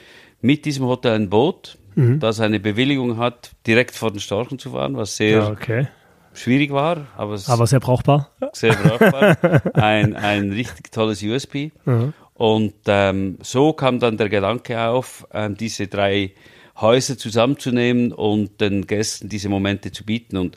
mit 0.40 0.64
diesem 0.64 0.86
Hotel 0.86 1.12
ein 1.14 1.28
Boot, 1.28 1.76
das 1.94 2.40
eine 2.40 2.58
Bewilligung 2.58 3.18
hat, 3.18 3.50
direkt 3.66 3.94
vor 3.94 4.10
den 4.10 4.20
Storchen 4.20 4.58
zu 4.58 4.70
fahren, 4.70 4.96
was 4.96 5.14
sehr 5.18 5.40
ja, 5.40 5.50
okay. 5.50 5.88
Schwierig 6.34 6.72
war, 6.72 7.06
aber, 7.16 7.38
Aber 7.46 7.66
sehr 7.66 7.80
brauchbar. 7.80 8.30
sehr 8.52 8.74
brauchbar. 8.74 9.36
ein, 9.74 10.14
ein 10.16 10.50
richtig 10.52 10.90
tolles 10.92 11.22
USP. 11.22 11.72
Mhm. 11.84 12.12
Und 12.34 12.74
ähm, 12.86 13.38
so 13.42 13.72
kam 13.72 14.00
dann 14.00 14.16
der 14.16 14.28
Gedanke 14.28 14.80
auf, 14.88 15.26
ähm, 15.32 15.56
diese 15.56 15.86
drei 15.86 16.32
Häuser 16.80 17.18
zusammenzunehmen 17.18 18.12
und 18.12 18.60
den 18.60 18.86
Gästen 18.86 19.28
diese 19.28 19.48
Momente 19.48 19.92
zu 19.92 20.04
bieten. 20.04 20.36
Und 20.38 20.56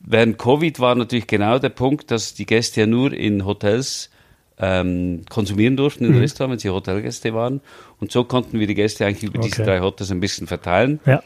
während 0.00 0.38
Covid 0.38 0.78
war 0.80 0.94
natürlich 0.94 1.26
genau 1.26 1.58
der 1.58 1.70
Punkt, 1.70 2.10
dass 2.10 2.34
die 2.34 2.46
Gäste 2.46 2.80
ja 2.82 2.86
nur 2.86 3.12
in 3.12 3.44
Hotels 3.46 4.10
ähm, 4.58 5.22
konsumieren 5.28 5.76
durften, 5.76 6.06
Mhm. 6.06 6.14
in 6.14 6.20
Restaurants, 6.20 6.52
wenn 6.52 6.58
sie 6.70 6.74
Hotelgäste 6.74 7.34
waren. 7.34 7.60
Und 8.00 8.12
so 8.12 8.24
konnten 8.24 8.58
wir 8.60 8.66
die 8.66 8.74
Gäste 8.74 9.04
eigentlich 9.06 9.24
über 9.30 9.38
diese 9.42 9.62
Okay. 9.62 9.70
drei 9.70 9.80
Hotels 9.80 10.10
ein 10.10 10.20
bisschen 10.20 10.46
verteilen. 10.46 11.00
Ja. 11.06 11.22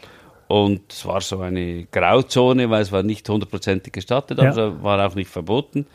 Und 0.50 0.92
es 0.92 1.06
war 1.06 1.20
so 1.20 1.38
eine 1.40 1.86
Grauzone, 1.92 2.68
weil 2.70 2.82
es 2.82 2.90
war 2.90 3.04
nicht 3.04 3.28
hundertprozentig 3.28 3.92
gestattet, 3.92 4.38
Ja. 4.38 4.50
aber 4.50 4.82
war 4.82 5.06
auch 5.06 5.14
nicht 5.14 5.30
verboten. 5.30 5.86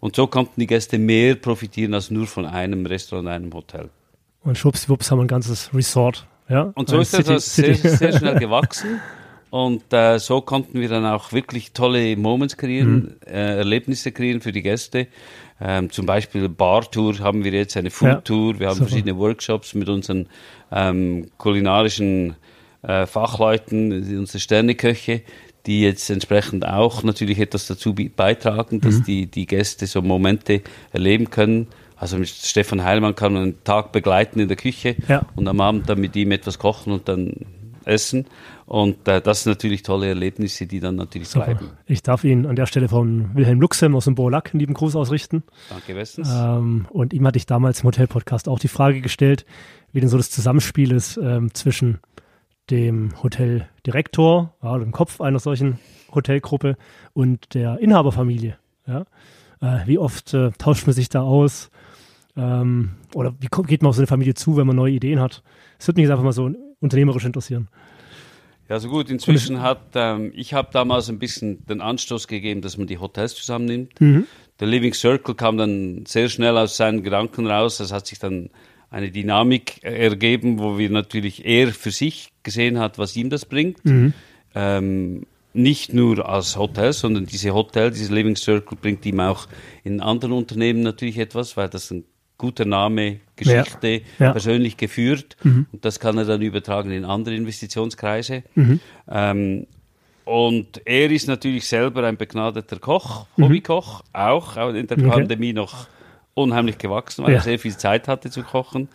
Und 0.00 0.16
so 0.16 0.26
konnten 0.26 0.60
die 0.60 0.66
Gäste 0.66 0.98
mehr 0.98 1.34
profitieren 1.36 1.94
als 1.94 2.10
nur 2.10 2.26
von 2.26 2.44
einem 2.44 2.84
Restaurant, 2.84 3.28
einem 3.28 3.54
Hotel. 3.54 3.88
Und 4.44 4.58
schwuppsdiwupps 4.58 5.10
haben 5.10 5.18
wir 5.20 5.24
ein 5.24 5.28
ganzes 5.28 5.72
Resort. 5.72 6.26
Ja? 6.50 6.72
Und 6.74 6.90
so 6.90 6.98
ist 7.00 7.14
das 7.14 7.54
City- 7.54 7.72
sehr, 7.74 7.74
City. 7.76 7.96
sehr 7.96 8.18
schnell 8.18 8.38
gewachsen. 8.46 9.00
Und 9.48 9.82
äh, 9.92 10.18
so 10.18 10.42
konnten 10.42 10.78
wir 10.80 10.88
dann 10.90 11.06
auch 11.06 11.32
wirklich 11.32 11.72
tolle 11.72 12.14
Moments 12.16 12.56
kreieren, 12.58 12.92
Mhm. 12.94 13.32
äh, 13.32 13.56
Erlebnisse 13.58 14.12
kreieren 14.12 14.40
für 14.42 14.52
die 14.52 14.62
Gäste. 14.62 15.06
Ähm, 15.60 15.90
zum 15.90 16.04
Beispiel 16.04 16.48
Bartour 16.50 17.18
haben 17.20 17.44
wir 17.44 17.52
jetzt, 17.52 17.76
eine 17.78 17.90
Foodtour. 17.90 18.58
Wir 18.58 18.66
haben 18.68 18.74
super. 18.76 18.88
verschiedene 18.88 19.16
Workshops 19.18 19.72
mit 19.74 19.88
unseren 19.88 20.28
ähm, 20.70 21.28
kulinarischen 21.38 22.34
äh, 22.82 23.06
Fachleuten, 23.06 23.92
unsere 24.18 24.38
Sterneköche, 24.40 25.22
die 25.66 25.82
jetzt 25.82 26.10
entsprechend 26.10 26.66
auch 26.66 27.02
natürlich 27.04 27.38
etwas 27.38 27.66
dazu 27.66 27.94
beitragen, 27.94 28.80
dass 28.80 28.98
Mhm. 29.00 29.04
die, 29.04 29.26
die 29.26 29.46
Gäste 29.46 29.86
so 29.86 30.02
Momente 30.02 30.62
erleben 30.92 31.30
können. 31.30 31.68
Also 31.96 32.18
mit 32.18 32.28
Stefan 32.28 32.82
Heilmann 32.82 33.14
kann 33.14 33.32
man 33.32 33.42
einen 33.42 33.64
Tag 33.64 33.92
begleiten 33.92 34.40
in 34.40 34.48
der 34.48 34.56
Küche 34.56 34.96
Ja. 35.06 35.24
und 35.36 35.46
am 35.46 35.60
Abend 35.60 35.88
dann 35.88 36.00
mit 36.00 36.16
ihm 36.16 36.32
etwas 36.32 36.58
kochen 36.58 36.92
und 36.92 37.06
dann 37.08 37.32
essen. 37.84 38.26
Und 38.66 39.06
äh, 39.06 39.20
das 39.20 39.42
sind 39.44 39.52
natürlich 39.52 39.82
tolle 39.84 40.08
Erlebnisse, 40.08 40.66
die 40.66 40.80
dann 40.80 40.96
natürlich 40.96 41.28
Super. 41.28 41.46
bleiben. 41.46 41.70
Ich 41.86 42.02
darf 42.02 42.24
Ihnen 42.24 42.46
an 42.46 42.56
der 42.56 42.66
Stelle 42.66 42.88
von 42.88 43.30
Wilhelm 43.34 43.60
Luxem 43.60 43.94
aus 43.94 44.06
dem 44.06 44.14
Borlack 44.16 44.50
einen 44.52 44.60
lieben 44.60 44.74
Gruß 44.74 44.96
ausrichten. 44.96 45.42
Danke 45.68 45.94
bestens. 45.94 46.28
Ähm, 46.32 46.86
und 46.90 47.12
ihm 47.12 47.24
hatte 47.26 47.36
ich 47.36 47.46
damals 47.46 47.80
im 47.80 47.84
Hotel-Podcast 47.86 48.48
auch 48.48 48.58
die 48.58 48.68
Frage 48.68 49.00
gestellt, 49.00 49.44
wie 49.92 50.00
denn 50.00 50.08
so 50.08 50.16
das 50.16 50.30
Zusammenspiel 50.30 50.90
ist 50.92 51.18
ähm, 51.22 51.52
zwischen 51.54 51.98
dem 52.70 53.22
Hoteldirektor, 53.22 54.54
ja, 54.62 54.78
dem 54.78 54.92
Kopf 54.92 55.20
einer 55.20 55.38
solchen 55.38 55.78
Hotelgruppe 56.14 56.76
und 57.12 57.54
der 57.54 57.78
Inhaberfamilie. 57.78 58.56
Ja? 58.86 59.04
Äh, 59.60 59.86
wie 59.86 59.98
oft 59.98 60.34
äh, 60.34 60.50
tauscht 60.58 60.86
man 60.86 60.94
sich 60.94 61.08
da 61.08 61.22
aus? 61.22 61.70
Ähm, 62.36 62.92
oder 63.14 63.34
wie 63.40 63.48
geht 63.66 63.82
man 63.82 63.90
auf 63.90 63.96
so 63.96 64.00
eine 64.00 64.06
Familie 64.06 64.34
zu, 64.34 64.56
wenn 64.56 64.66
man 64.66 64.76
neue 64.76 64.92
Ideen 64.92 65.20
hat? 65.20 65.42
Das 65.78 65.88
würde 65.88 66.00
mich 66.00 66.04
jetzt 66.04 66.12
einfach 66.12 66.24
mal 66.24 66.32
so 66.32 66.50
unternehmerisch 66.80 67.24
interessieren. 67.24 67.68
Ja, 68.68 68.78
so 68.78 68.88
gut. 68.88 69.10
Inzwischen 69.10 69.60
hat, 69.60 69.82
ähm, 69.94 70.32
ich 70.34 70.54
habe 70.54 70.68
damals 70.72 71.08
ein 71.10 71.18
bisschen 71.18 71.66
den 71.66 71.80
Anstoß 71.80 72.26
gegeben, 72.26 72.62
dass 72.62 72.78
man 72.78 72.86
die 72.86 72.98
Hotels 72.98 73.34
zusammennimmt. 73.34 74.00
Mhm. 74.00 74.26
Der 74.60 74.68
Living 74.68 74.94
Circle 74.94 75.34
kam 75.34 75.58
dann 75.58 76.06
sehr 76.06 76.28
schnell 76.28 76.56
aus 76.56 76.76
seinen 76.76 77.02
Gedanken 77.02 77.46
raus. 77.46 77.78
Das 77.78 77.92
hat 77.92 78.06
sich 78.06 78.18
dann 78.18 78.50
eine 78.88 79.10
Dynamik 79.10 79.82
ergeben, 79.82 80.58
wo 80.58 80.78
wir 80.78 80.88
natürlich 80.90 81.44
er 81.44 81.72
für 81.72 81.90
sich 81.90 82.31
gesehen 82.42 82.78
hat, 82.78 82.98
was 82.98 83.16
ihm 83.16 83.30
das 83.30 83.44
bringt. 83.46 83.84
Mhm. 83.84 84.12
Ähm, 84.54 85.26
nicht 85.54 85.92
nur 85.92 86.28
als 86.28 86.56
Hotel, 86.56 86.92
sondern 86.92 87.26
diese 87.26 87.52
Hotel, 87.52 87.90
diese 87.90 88.14
Living 88.14 88.36
Circle 88.36 88.78
bringt 88.80 89.04
ihm 89.04 89.20
auch 89.20 89.46
in 89.84 90.00
anderen 90.00 90.32
Unternehmen 90.32 90.82
natürlich 90.82 91.18
etwas, 91.18 91.56
weil 91.56 91.68
das 91.68 91.90
ein 91.90 92.04
guter 92.38 92.64
Name, 92.64 93.20
Geschichte, 93.36 93.88
Ja. 94.18 94.26
Ja. 94.26 94.32
persönlich 94.32 94.76
geführt 94.76 95.36
Mhm. 95.42 95.66
und 95.72 95.84
das 95.84 96.00
kann 96.00 96.16
er 96.18 96.24
dann 96.24 96.40
übertragen 96.42 96.90
in 96.90 97.04
andere 97.04 97.34
Investitionskreise. 97.36 98.42
Mhm. 98.54 98.80
Ähm, 99.10 99.66
und 100.24 100.80
er 100.86 101.10
ist 101.10 101.26
natürlich 101.28 101.66
selber 101.66 102.04
ein 102.04 102.16
begnadeter 102.16 102.78
Koch, 102.78 103.26
Mhm. 103.36 103.44
Hobbykoch, 103.44 104.02
auch, 104.12 104.56
auch 104.56 104.70
in 104.72 104.86
der 104.86 104.98
Okay. 104.98 105.08
Pandemie 105.08 105.52
noch 105.52 105.86
unheimlich 106.34 106.78
gewachsen, 106.78 107.24
weil 107.24 107.32
Ja. 107.32 107.38
er 107.38 107.42
sehr 107.42 107.58
viel 107.58 107.76
Zeit 107.76 108.08
hatte 108.08 108.30
zu 108.30 108.42
kochen. 108.42 108.88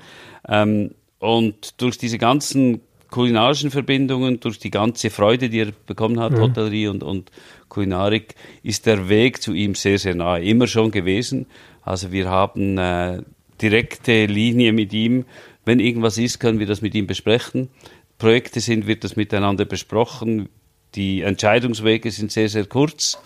Ähm, 0.48 0.92
und 1.20 1.80
durch 1.82 1.98
diese 1.98 2.18
ganzen 2.18 2.82
kulinarischen 3.10 3.72
Verbindungen, 3.72 4.40
durch 4.40 4.60
die 4.60 4.70
ganze 4.70 5.10
Freude, 5.10 5.50
die 5.50 5.62
er 5.62 5.72
bekommen 5.86 6.20
hat, 6.20 6.34
Mhm. 6.34 6.40
Hotellerie 6.40 6.88
und, 6.88 7.04
und 7.04 7.32
Kulinarik, 7.70 8.36
ist 8.64 8.86
der 8.86 9.10
Weg 9.10 9.42
zu 9.42 9.54
ihm 9.54 9.76
sehr, 9.76 9.98
sehr 9.98 10.16
nahe. 10.16 10.44
Immer 10.44 10.68
schon 10.68 10.92
gewesen. 10.92 11.46
Also 11.82 12.12
wir 12.12 12.30
haben 12.30 12.78
äh, 12.78 13.22
direkte 13.62 14.26
Linie 14.26 14.74
mit 14.74 14.94
ihm. 14.94 15.26
Wenn 15.66 15.80
irgendwas 15.80 16.18
ist, 16.18 16.40
können 16.40 16.60
wir 16.60 16.68
das 16.68 16.82
mit 16.82 16.96
ihm 16.96 17.08
besprechen. 17.08 17.70
Projekte 18.18 18.60
sind, 18.60 18.88
wird 18.88 19.04
das 19.04 19.16
miteinander 19.16 19.66
besprochen. 19.66 20.50
Die 20.96 21.22
Entscheidungswege 21.22 22.12
sind 22.12 22.32
sehr, 22.32 22.50
sehr 22.50 22.66
kurz. 22.66 23.20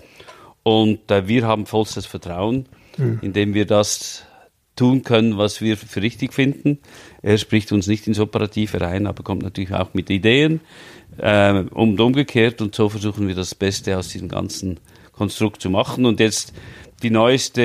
Und 0.63 1.09
äh, 1.09 1.27
wir 1.27 1.47
haben 1.47 1.65
vollstes 1.65 2.05
Vertrauen, 2.05 2.67
indem 3.21 3.53
wir 3.53 3.65
das 3.65 4.25
tun 4.81 5.03
können, 5.03 5.37
was 5.37 5.61
wir 5.61 5.77
für 5.77 6.01
richtig 6.01 6.33
finden. 6.33 6.79
Er 7.21 7.37
spricht 7.37 7.71
uns 7.71 7.85
nicht 7.85 8.07
ins 8.07 8.19
Operative 8.19 8.81
rein, 8.81 9.05
aber 9.05 9.21
kommt 9.21 9.43
natürlich 9.43 9.73
auch 9.73 9.93
mit 9.93 10.09
Ideen 10.09 10.59
äh, 11.19 11.59
und 11.71 11.99
umgekehrt. 12.01 12.61
Und 12.61 12.73
so 12.73 12.89
versuchen 12.89 13.27
wir 13.27 13.35
das 13.35 13.53
Beste 13.53 13.95
aus 13.95 14.07
diesem 14.09 14.27
ganzen 14.27 14.79
Konstrukt 15.11 15.61
zu 15.61 15.69
machen. 15.69 16.05
Und 16.07 16.19
jetzt 16.19 16.53
die 17.03 17.11
neueste 17.11 17.61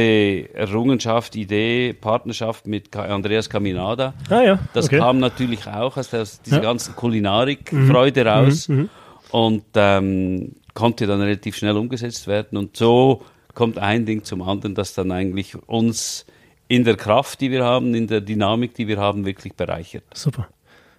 Errungenschaft, 0.55 1.37
Idee, 1.37 1.95
Partnerschaft 1.95 2.67
mit 2.67 2.95
Andreas 2.95 3.49
Caminada. 3.49 4.13
Ah 4.29 4.43
ja, 4.43 4.59
Das 4.75 4.87
okay. 4.87 4.99
kam 4.99 5.19
natürlich 5.19 5.67
auch 5.67 5.97
aus 5.97 6.11
der, 6.11 6.21
aus 6.23 6.43
dieser 6.43 6.57
Ja. 6.59 6.63
ganzen 6.63 6.95
Kulinarik-Freude 6.97 8.27
raus 8.27 8.69
mhm. 8.69 8.91
und 9.31 9.65
ähm, 9.75 10.53
konnte 10.75 11.07
dann 11.07 11.23
relativ 11.23 11.57
schnell 11.57 11.77
umgesetzt 11.79 12.27
werden. 12.27 12.59
Und 12.59 12.77
so 12.77 13.23
kommt 13.55 13.79
ein 13.79 14.05
Ding 14.05 14.23
zum 14.25 14.43
anderen, 14.43 14.75
das 14.75 14.93
dann 14.93 15.11
eigentlich 15.13 15.55
uns 15.67 16.27
in 16.69 16.85
der 16.85 16.97
Kraft, 16.97 17.41
die 17.41 17.51
wir 17.51 17.65
haben, 17.65 17.95
in 17.95 18.07
der 18.07 18.21
Dynamik, 18.21 18.75
die 18.75 18.89
wir 18.89 18.99
haben, 18.99 19.25
wirklich 19.25 19.55
bereichert. 19.55 20.05
Super. 20.15 20.49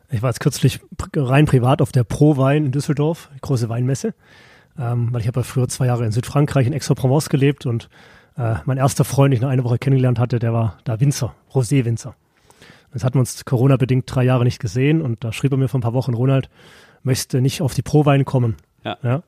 Ich 0.10 0.22
war 0.22 0.30
jetzt 0.30 0.40
kürzlich 0.40 0.80
rein 1.16 1.46
privat 1.46 1.82
auf 1.82 1.92
der 1.92 2.04
Pro 2.04 2.38
Wein 2.38 2.66
in 2.68 2.72
Düsseldorf, 2.72 3.30
große 3.42 3.68
Weinmesse. 3.68 4.14
Ähm, 4.80 5.10
weil 5.12 5.22
ich 5.22 5.28
habe 5.28 5.40
ja 5.40 5.44
früher 5.44 5.68
zwei 5.68 5.88
Jahre 5.88 6.06
in 6.06 6.12
Südfrankreich 6.12 6.68
in 6.68 6.74
Aix-en-Provence 6.74 7.30
gelebt 7.30 7.66
und 7.66 7.90
äh, 8.38 8.56
mein 8.66 8.78
erster 8.78 9.04
Freund, 9.04 9.32
den 9.32 9.38
ich 9.38 9.42
nach 9.42 9.50
einer 9.50 9.64
Woche 9.64 9.80
kennengelernt 9.80 10.20
hatte, 10.20 10.40
der 10.40 10.54
war 10.54 10.78
da 10.84 11.00
Winzer, 11.00 11.34
Rosé-Winzer. 11.52 12.14
Jetzt 12.94 13.04
hatten 13.04 13.16
wir 13.16 13.22
uns 13.22 13.44
Corona-bedingt 13.44 14.04
drei 14.08 14.24
Jahre 14.24 14.44
nicht 14.44 14.60
gesehen 14.60 15.02
und 15.02 15.24
da 15.24 15.34
schrieb 15.34 15.52
er 15.52 15.58
mir 15.58 15.68
vor 15.68 15.80
ein 15.80 15.82
paar 15.82 15.94
Wochen, 15.94 16.14
Ronald, 16.14 16.50
möchtest 17.04 17.34
du 17.34 17.42
nicht 17.42 17.62
auf 17.62 17.74
die 17.74 17.82
Pro 17.82 18.06
Wein 18.06 18.24
kommen? 18.24 18.56
Ja. 18.84 19.24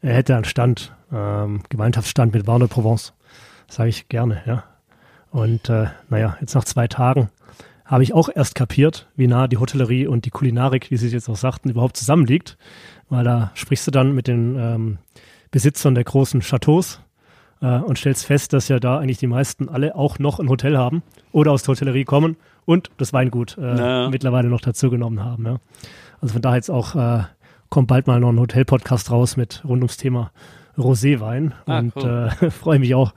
Er 0.00 0.14
hätte 0.14 0.34
einen 0.34 0.44
Stand, 0.44 0.92
ähm, 1.12 1.62
Gemeinschaftsstand 1.68 2.34
mit 2.34 2.46
de 2.46 2.66
Provence. 2.66 3.12
Sage 3.68 3.90
ich 3.90 4.08
gerne, 4.08 4.42
ja. 4.46 4.64
Und 5.34 5.68
äh, 5.68 5.86
naja, 6.10 6.36
jetzt 6.40 6.54
nach 6.54 6.62
zwei 6.64 6.86
Tagen 6.86 7.28
habe 7.84 8.04
ich 8.04 8.14
auch 8.14 8.28
erst 8.32 8.54
kapiert, 8.54 9.08
wie 9.16 9.26
nah 9.26 9.48
die 9.48 9.56
Hotellerie 9.56 10.06
und 10.06 10.26
die 10.26 10.30
Kulinarik, 10.30 10.92
wie 10.92 10.96
Sie 10.96 11.08
es 11.08 11.12
jetzt 11.12 11.28
auch 11.28 11.34
sagten, 11.36 11.68
überhaupt 11.70 11.96
zusammenliegt. 11.96 12.56
Weil 13.08 13.24
da 13.24 13.50
sprichst 13.54 13.84
du 13.86 13.90
dann 13.90 14.14
mit 14.14 14.28
den 14.28 14.56
ähm, 14.56 14.98
Besitzern 15.50 15.96
der 15.96 16.04
großen 16.04 16.40
Chateaus 16.40 17.00
äh, 17.60 17.78
und 17.80 17.98
stellst 17.98 18.24
fest, 18.26 18.52
dass 18.52 18.68
ja 18.68 18.78
da 18.78 18.98
eigentlich 18.98 19.18
die 19.18 19.26
meisten 19.26 19.68
alle 19.68 19.96
auch 19.96 20.20
noch 20.20 20.38
ein 20.38 20.48
Hotel 20.48 20.78
haben 20.78 21.02
oder 21.32 21.50
aus 21.50 21.64
der 21.64 21.72
Hotellerie 21.72 22.04
kommen 22.04 22.36
und 22.64 22.92
das 22.96 23.12
Weingut 23.12 23.58
äh, 23.58 23.76
Ja. 23.76 24.08
mittlerweile 24.10 24.48
noch 24.48 24.60
dazu 24.60 24.88
genommen 24.88 25.22
haben. 25.24 25.44
Ja. 25.46 25.56
Also 26.20 26.34
von 26.34 26.42
daher 26.42 26.56
jetzt 26.56 26.70
auch 26.70 26.94
äh, 26.94 27.24
kommt 27.70 27.88
bald 27.88 28.06
mal 28.06 28.20
noch 28.20 28.30
ein 28.30 28.38
Hotel-Podcast 28.38 29.10
raus 29.10 29.36
mit 29.36 29.62
rund 29.64 29.82
ums 29.82 29.96
Thema 29.96 30.30
Roséwein 30.78 31.52
Ah, 31.66 31.80
und 31.80 31.96
cool. 31.96 32.30
äh, 32.40 32.50
freue 32.50 32.78
mich 32.78 32.94
auch, 32.94 33.12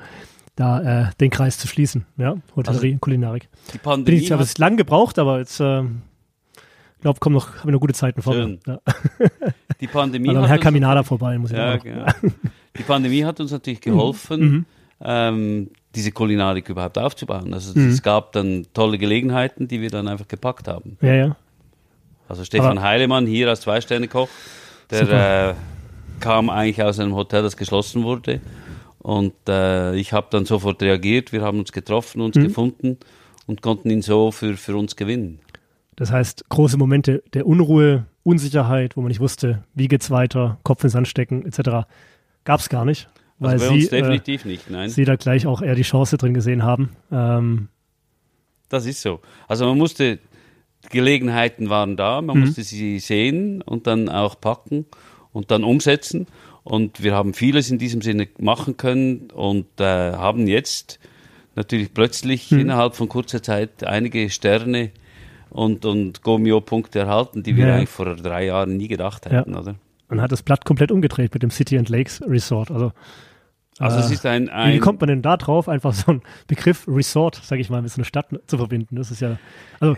da 0.58 1.08
äh, 1.08 1.10
den 1.22 1.30
Kreis 1.30 1.58
zu 1.58 1.68
schließen. 1.68 2.06
Ja, 2.18 2.36
Hotellerie 2.56 2.92
und 2.94 3.00
Kulinarik. 3.00 3.48
Die 3.70 3.78
Bin 3.78 3.82
Pandemie 3.82 4.18
ich, 4.18 4.32
habe 4.34 4.42
hat, 4.42 4.48
es 4.50 4.58
lang 4.58 4.76
gebraucht, 4.76 5.18
aber 5.20 5.38
jetzt 5.40 5.60
äh, 5.62 5.84
glaube 7.02 7.20
kommen 7.20 7.36
noch, 7.36 7.56
haben 7.60 7.66
wir 7.70 7.72
noch 7.72 7.80
gute 7.80 7.94
Zeiten 7.94 8.22
vor 8.22 8.34
mir. 8.36 8.58
Ja. 8.68 8.80
die 9.80 9.88
Pandemie 9.88 10.28
dann 10.34 10.42
hat 10.44 10.50
Herr 10.50 10.58
Kaminada 10.58 11.04
vorbei, 11.04 11.38
muss 11.38 11.52
ich 11.52 11.58
Ja, 11.58 11.78
genau. 11.78 12.06
Die 12.78 12.84
Pandemie 12.84 13.24
hat 13.24 13.40
uns 13.40 13.52
natürlich 13.52 13.82
geholfen, 13.82 14.40
Mhm. 14.42 14.66
ähm, 15.02 15.70
diese 15.96 16.12
Kulinarik 16.12 16.68
überhaupt 16.70 16.98
aufzubauen. 16.98 17.54
Also 17.54 17.78
Mhm. 17.80 17.90
es 17.90 18.02
gab 18.04 18.32
dann 18.34 18.66
tolle 18.74 18.98
Gelegenheiten, 18.98 19.68
die 19.68 19.80
wir 19.82 19.90
dann 19.90 20.08
einfach 20.08 20.28
gepackt 20.28 20.68
haben. 20.68 20.98
Ja, 21.02 21.14
ja. 21.14 21.36
Also 22.28 22.44
Stefan 22.44 22.78
Aber- 22.78 22.88
Heilemann 22.88 23.26
hier 23.26 23.48
als 23.48 23.62
Zwei-Sterne-Koch, 23.62 24.28
der 24.90 25.50
äh, 25.50 25.54
kam 26.20 26.50
eigentlich 26.50 26.82
aus 26.84 27.00
einem 27.00 27.14
Hotel, 27.16 27.44
das 27.44 27.56
geschlossen 27.58 28.04
wurde. 28.04 28.42
Und 29.08 29.34
äh, 29.48 29.96
ich 29.96 30.12
habe 30.12 30.28
dann 30.32 30.44
sofort 30.44 30.82
reagiert. 30.84 31.32
Wir 31.32 31.42
haben 31.42 31.60
uns 31.60 31.72
getroffen, 31.72 32.20
uns 32.20 32.36
Mhm. 32.36 32.44
gefunden 32.44 32.98
und 33.46 33.62
konnten 33.62 33.90
ihn 33.90 34.02
so 34.02 34.32
für, 34.34 34.58
für 34.58 34.76
uns 34.76 34.98
gewinnen. 34.98 35.40
Das 35.96 36.12
heißt, 36.12 36.50
große 36.50 36.76
Momente 36.76 37.24
der 37.34 37.48
Unruhe, 37.48 38.06
Unsicherheit, 38.24 38.98
wo 38.98 39.02
man 39.02 39.08
nicht 39.08 39.22
wusste, 39.22 39.64
wie 39.74 39.88
geht's 39.88 40.12
weiter, 40.12 40.58
Kopf 40.64 40.84
ins 40.84 40.92
Sand 40.92 41.08
stecken, 41.08 41.46
etc., 41.46 41.88
gab 42.44 42.60
es 42.60 42.68
gar 42.68 42.84
nicht. 42.84 43.08
Weil 43.40 43.52
Also 43.54 43.64
bei 43.66 43.70
Sie, 43.70 43.76
uns 43.80 43.90
definitiv 43.92 44.44
nicht, 44.44 44.70
äh, 44.70 44.74
nein. 44.74 44.90
Sie 44.90 45.06
da 45.06 45.16
gleich 45.16 45.48
auch 45.48 45.62
eher 45.62 45.76
die 45.76 45.84
Chance 45.84 46.18
drin 46.18 46.34
gesehen 46.34 46.64
haben. 46.64 46.90
Ähm, 47.10 47.70
Das 48.68 48.86
ist 48.86 49.02
so. 49.02 49.22
Also 49.48 49.66
man 49.68 49.78
musste, 49.78 50.20
Gelegenheiten 50.90 51.70
waren 51.70 51.96
da, 51.96 52.22
man 52.22 52.36
Mhm. 52.36 52.42
musste 52.44 52.64
sie 52.64 53.00
sehen 53.00 53.62
und 53.62 53.88
dann 53.88 54.10
auch 54.10 54.42
packen 54.42 54.86
und 55.32 55.50
dann 55.52 55.64
umsetzen. 55.64 56.28
Und 56.70 57.02
wir 57.02 57.16
haben 57.16 57.34
vieles 57.34 57.72
in 57.72 57.78
diesem 57.78 58.02
Sinne 58.02 58.28
machen 58.40 58.76
können 58.76 59.30
und 59.34 59.68
äh, 59.80 59.84
haben 60.14 60.48
jetzt 60.48 61.00
natürlich 61.56 61.94
plötzlich 61.94 62.52
Mhm. 62.52 62.60
innerhalb 62.60 62.94
von 62.96 63.08
kurzer 63.08 63.42
Zeit 63.42 63.86
einige 63.86 64.30
Sterne 64.30 64.92
und, 65.50 65.86
und 65.86 66.24
Gomio-Punkte 66.24 67.00
erhalten, 67.00 67.42
die 67.42 67.56
wir 67.56 67.68
Ja. 67.68 67.76
eigentlich 67.76 67.90
vor 67.90 68.16
drei 68.18 68.46
Jahren 68.48 68.76
nie 68.76 68.90
gedacht 68.90 69.26
Ja. 69.26 69.32
hätten, 69.40 69.56
oder? 69.56 69.76
man 70.10 70.22
hat 70.22 70.32
das 70.32 70.44
Blatt 70.44 70.66
komplett 70.66 70.92
umgedreht 70.92 71.34
mit 71.34 71.42
dem 71.44 71.52
City 71.52 71.78
and 71.78 71.88
Lakes 71.90 72.22
Resort. 72.28 72.70
Also, 72.72 72.92
Also 73.80 73.98
äh, 73.98 74.02
es 74.02 74.12
ist 74.12 74.26
ein, 74.26 74.48
wie 74.48 74.50
ein 74.52 74.80
kommt 74.82 75.00
man 75.00 75.08
denn 75.08 75.22
da 75.22 75.38
drauf, 75.38 75.70
einfach 75.70 75.94
so 75.94 76.12
einen 76.12 76.22
Begriff 76.48 76.86
Resort, 76.88 77.36
sage 77.44 77.62
ich 77.62 77.70
mal, 77.70 77.82
mit 77.82 77.92
so 77.92 77.98
einer 78.00 78.06
Stadt 78.06 78.28
zu 78.48 78.58
verbinden? 78.58 78.98
Das 78.98 79.10
ist 79.10 79.22
ja, 79.22 79.38
also 79.80 79.96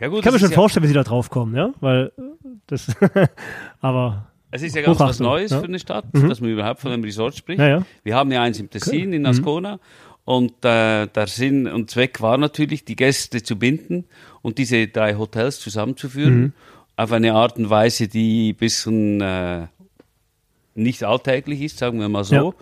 ja 0.00 0.08
gut, 0.08 0.18
ich 0.20 0.24
kann 0.24 0.32
mir 0.32 0.38
schon 0.38 0.52
vorstellen, 0.52 0.84
wie 0.84 0.88
Sie 0.88 0.94
da 0.94 1.02
drauf 1.04 1.28
kommen, 1.28 1.54
ja, 1.54 1.70
weil 1.80 2.12
äh, 2.16 2.22
das, 2.66 2.94
aber 3.80 4.00
Ja, 4.00 4.37
es 4.50 4.62
ist 4.62 4.74
ja 4.76 4.82
ganz 4.82 4.98
was 5.00 5.20
Neues 5.20 5.50
ja. 5.50 5.60
für 5.60 5.66
eine 5.66 5.78
Stadt, 5.78 6.04
Mhm. 6.14 6.28
dass 6.28 6.40
man 6.40 6.50
überhaupt 6.50 6.80
von 6.80 6.92
einem 6.92 7.04
Resort 7.04 7.36
spricht. 7.36 7.58
ja, 7.60 7.68
ja, 7.68 7.82
Wir 8.02 8.14
haben 8.16 8.30
ja 8.32 8.42
eins 8.42 8.58
im 8.60 8.70
Tessin, 8.70 9.12
in 9.12 9.22
Mhm. 9.22 9.26
Ascona. 9.26 9.78
Und 10.24 10.52
äh, 10.64 11.06
der 11.06 11.26
Sinn 11.26 11.66
und 11.66 11.90
Zweck 11.90 12.20
war 12.20 12.36
natürlich, 12.36 12.84
die 12.84 12.96
Gäste 12.96 13.42
zu 13.42 13.56
binden 13.58 14.04
und 14.42 14.58
diese 14.58 14.86
drei 14.88 15.16
Hotels 15.16 15.58
zusammenzuführen. 15.60 16.40
Mhm. 16.40 16.52
Auf 16.96 17.12
eine 17.12 17.32
Art 17.32 17.56
und 17.56 17.70
Weise, 17.70 18.08
die 18.08 18.50
ein 18.52 18.56
bisschen 18.56 19.20
äh, 19.22 19.66
nicht 20.74 21.02
alltäglich 21.04 21.62
ist, 21.62 21.78
sagen 21.78 21.98
wir 22.00 22.08
mal 22.08 22.24
so. 22.24 22.54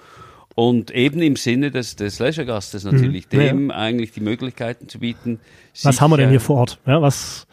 Und 0.55 0.91
eben 0.93 1.21
im 1.21 1.37
Sinne 1.37 1.71
des, 1.71 1.97
des 1.97 2.19
Leisure-Gastes 2.19 2.85
natürlich, 2.85 3.27
Mhm. 3.33 3.41
Ja. 3.41 3.47
dem 3.49 3.71
eigentlich 3.71 4.13
die 4.13 4.21
Möglichkeiten 4.21 4.89
zu 4.89 4.99
bieten. 5.01 5.39
was 5.83 5.95
sich, 5.95 6.01
haben 6.01 6.11
wir 6.13 6.17
denn 6.19 6.29
äh, 6.29 6.31
hier 6.31 6.41
vor 6.41 6.57
Ort? 6.61 6.79
Ja, 6.87 7.03
was, 7.03 7.47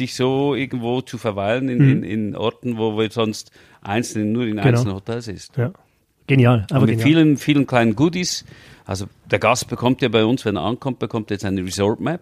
sich 0.00 0.14
so 0.14 0.54
irgendwo 0.54 1.00
zu 1.02 1.18
verweilen 1.18 1.68
in, 1.68 1.78
Mhm. 1.78 1.90
in, 1.90 2.02
in 2.04 2.36
Orten, 2.36 2.76
wo 2.78 2.96
wir 2.98 3.10
sonst 3.10 3.50
einzeln 3.82 4.32
nur 4.32 4.44
in 4.44 4.56
Genau. 4.56 4.62
einzelnen 4.68 4.94
Hotels 4.94 5.28
ist. 5.28 5.56
Ja. 5.56 5.70
Genial, 6.26 6.66
aber 6.70 6.82
Und 6.82 6.86
mit 6.90 6.98
genial. 7.00 7.06
vielen, 7.08 7.36
vielen 7.36 7.66
kleinen 7.66 7.94
Goodies. 7.96 8.44
Also 8.86 9.06
der 9.30 9.38
Gast 9.38 9.68
bekommt 9.68 10.00
ja 10.02 10.08
bei 10.08 10.24
uns, 10.24 10.44
wenn 10.44 10.56
er 10.56 10.62
ankommt, 10.62 10.98
bekommt 10.98 11.30
jetzt 11.30 11.44
eine 11.44 11.62
Resort 11.62 12.00
Map 12.00 12.20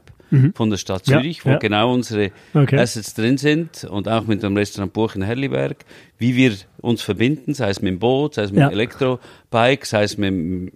von 0.55 0.69
der 0.69 0.77
Stadt 0.77 1.07
Mhm. 1.07 1.13
Ja, 1.13 1.21
Zürich, 1.21 1.45
wo 1.47 1.51
ja. 1.51 1.59
genau 1.59 1.93
unsere 1.95 2.31
Okay. 2.53 2.79
Assets 2.79 3.15
drin 3.15 3.39
sind 3.39 3.85
und 3.85 4.09
auch 4.09 4.27
mit 4.27 4.43
dem 4.43 4.55
Restaurant 4.57 4.93
Buch 4.93 5.15
in 5.15 5.23
Herliberg, 5.23 5.85
wie 6.19 6.37
wir 6.37 6.53
uns 6.83 7.01
verbinden, 7.01 7.55
sei 7.55 7.71
es 7.71 7.81
mit 7.81 7.93
dem 7.95 7.99
Boot, 7.99 8.35
sei 8.35 8.43
es 8.43 8.53
mit 8.53 8.61
dem 8.61 8.71
Elektrobike, 8.71 9.87
sei 9.87 10.03
es 10.03 10.19
mit 10.19 10.29
dem, 10.29 10.71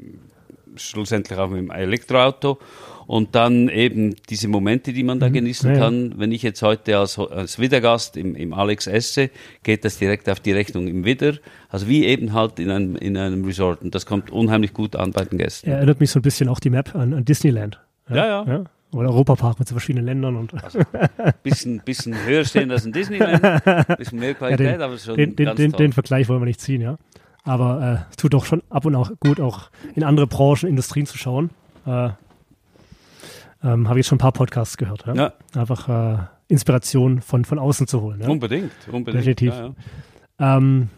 schlussendlich 0.77 1.39
auch 1.39 1.51
mit 1.51 1.59
dem 1.59 1.71
Elektroauto. 1.71 2.59
Und 3.07 3.35
dann 3.35 3.69
eben 3.69 4.15
diese 4.29 4.49
Momente, 4.49 4.93
die 4.93 5.03
man 5.03 5.21
da 5.21 5.29
genießen 5.29 5.71
Mhm. 5.71 5.77
Ja, 5.77 5.81
ja. 5.81 5.85
kann. 5.89 6.15
Wenn 6.17 6.33
ich 6.33 6.43
jetzt 6.43 6.63
heute 6.63 6.99
als, 6.99 7.19
als 7.19 7.59
Wiedergast 7.59 8.17
im, 8.17 8.35
im 8.35 8.53
Alex 8.55 8.87
esse, 8.87 9.31
geht 9.63 9.85
das 9.85 9.99
direkt 9.99 10.29
auf 10.29 10.41
die 10.41 10.53
Rechnung 10.53 10.89
im 10.89 11.05
Widder. 11.05 11.35
Also 11.69 11.89
wie 11.89 12.05
eben 12.05 12.33
halt 12.33 12.59
in 12.59 12.71
einem, 12.71 12.97
in 12.97 13.17
einem 13.17 13.45
Resort. 13.45 13.83
Und 13.83 13.95
das 13.95 14.07
kommt 14.07 14.31
unheimlich 14.31 14.73
gut 14.73 14.97
an 14.97 15.13
bei 15.13 15.25
den 15.25 15.39
Gästen. 15.39 15.71
Erinnert 15.71 16.01
mich 16.01 16.11
so 16.11 16.19
ein 16.19 16.23
bisschen 16.23 16.49
auch 16.49 16.61
die 16.61 16.71
Map 16.71 16.95
an, 16.95 17.15
an 17.15 17.25
Disneyland. 17.25 17.81
Ja, 18.09 18.45
ja. 18.47 18.65
Oder 18.95 19.09
Europapark 19.09 19.59
mit 19.59 19.69
so 19.69 19.75
verschiedenen 19.75 20.05
Ländern 20.05 20.37
und 20.37 20.53
Bisschen, 21.43 21.81
bisschen 21.83 22.15
höher 22.27 22.45
stehen 22.45 22.71
als 22.71 22.85
in 22.85 22.93
Disneyland, 22.93 23.41
bisschen 23.97 24.19
mehr 24.19 24.29
ja, 24.33 24.35
Qualität, 24.35 24.75
den, 24.75 24.83
aber 24.83 24.99
schon 24.99 25.17
den, 25.17 25.35
ganz 25.35 25.57
den, 25.57 25.73
toll. 25.73 25.79
den 25.79 25.93
Vergleich 25.95 26.29
wollen 26.29 26.43
wir 26.43 26.47
nicht 26.47 26.61
ziehen, 26.61 26.83
ja. 26.83 26.99
Aber 27.45 28.05
äh, 28.07 28.11
es 28.11 28.17
tut 28.17 28.35
doch 28.35 28.45
schon 28.45 28.63
ab 28.69 28.85
und 28.85 28.95
auch 28.95 29.11
gut, 29.19 29.41
auch 29.41 29.71
in 29.95 30.05
andere 30.05 30.27
Branchen, 30.27 30.69
Industrien 30.69 31.07
zu 31.07 31.17
schauen. 31.17 31.51
Äh, 31.87 32.11
ähm, 33.65 33.89
Habe 33.89 33.99
ich 33.99 34.05
jetzt 34.05 34.09
schon 34.09 34.17
ein 34.17 34.21
paar 34.21 34.33
Podcasts 34.33 34.77
gehört. 34.77 35.05
Ja? 35.07 35.15
Ja, 35.15 35.33
Einfach 35.55 35.89
äh, 35.89 36.19
Inspiration 36.49 37.21
von, 37.21 37.45
von 37.45 37.59
außen 37.59 37.87
zu 37.87 38.01
holen. 38.03 38.21
Ja? 38.21 38.29
unbedingt, 38.29 38.73
unbedingt. 38.91 39.21
Definitiv. 39.23 39.53
Ja, 39.55 39.75
ja. 40.41 40.57
Ähm, 40.57 40.89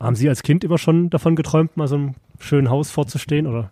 haben 0.00 0.16
Sie 0.16 0.28
als 0.28 0.42
Kind 0.42 0.64
immer 0.64 0.78
schon 0.78 1.10
davon 1.10 1.36
geträumt, 1.36 1.76
mal 1.76 1.86
so 1.88 1.94
einem 1.96 2.14
schönen 2.38 2.70
Haus 2.70 2.90
vorzustehen? 2.90 3.46
Oder 3.46 3.70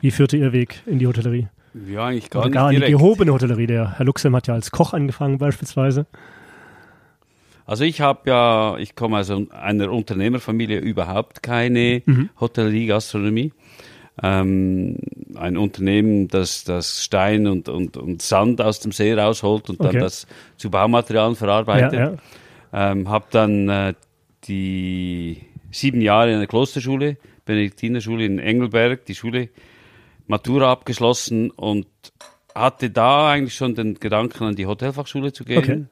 wie 0.00 0.10
führte 0.10 0.36
Ihr 0.36 0.52
Weg 0.52 0.82
in 0.86 0.98
die 0.98 1.06
Hotellerie? 1.06 1.48
ja 1.86 2.06
eigentlich 2.06 2.30
gar 2.30 2.40
Oder 2.40 2.48
nicht 2.48 2.54
gar 2.54 2.68
in 2.70 2.74
die 2.74 2.80
direkt. 2.80 2.98
gehobene 2.98 3.32
Hotellerie. 3.32 3.66
Der 3.66 3.98
Herr 3.98 4.04
Luxem 4.06 4.34
hat 4.34 4.46
ja 4.48 4.54
als 4.54 4.70
Koch 4.72 4.92
angefangen 4.94 5.38
beispielsweise. 5.38 6.06
Also 7.66 7.84
ich 7.84 8.00
habe 8.00 8.28
ja, 8.30 8.76
ich 8.78 8.94
komme 8.96 9.18
aus 9.18 9.30
einer 9.30 9.90
Unternehmerfamilie, 9.92 10.78
überhaupt 10.80 11.42
keine 11.42 12.02
Mhm. 12.06 12.30
Hotellerie, 12.40 12.86
Gastronomie. 12.86 13.52
Ähm, 14.22 14.96
ein 15.38 15.56
Unternehmen, 15.56 16.28
das, 16.28 16.64
das 16.64 17.02
Stein 17.04 17.46
und, 17.46 17.68
und, 17.68 17.96
und 17.96 18.22
Sand 18.22 18.60
aus 18.60 18.80
dem 18.80 18.92
See 18.92 19.12
rausholt 19.14 19.70
und 19.70 19.80
Okay. 19.80 19.92
dann 19.92 20.00
das 20.02 20.26
zu 20.56 20.70
Baumaterialien 20.70 21.34
Ja, 21.34 21.38
verarbeitet. 21.38 21.92
ja. 22.72 22.90
Ähm, 22.92 23.08
habe 23.08 23.26
dann 23.30 23.68
äh, 23.68 23.94
die 24.44 25.42
sieben 25.70 26.00
Jahre 26.00 26.32
in 26.32 26.38
der 26.38 26.46
Klosterschule, 26.48 27.16
Benediktinerschule 27.44 28.24
in 28.24 28.38
Engelberg, 28.38 29.04
die 29.06 29.14
Schule 29.14 29.48
Matura 30.26 30.70
abgeschlossen 30.70 31.50
und 31.50 31.86
hatte 32.54 32.90
da 32.90 33.30
eigentlich 33.30 33.54
schon 33.54 33.74
den 33.74 33.94
Gedanken, 33.94 34.44
an 34.44 34.56
die 34.56 34.66
Hotelfachschule 34.66 35.32
zu 35.32 35.44
gehen. 35.44 35.88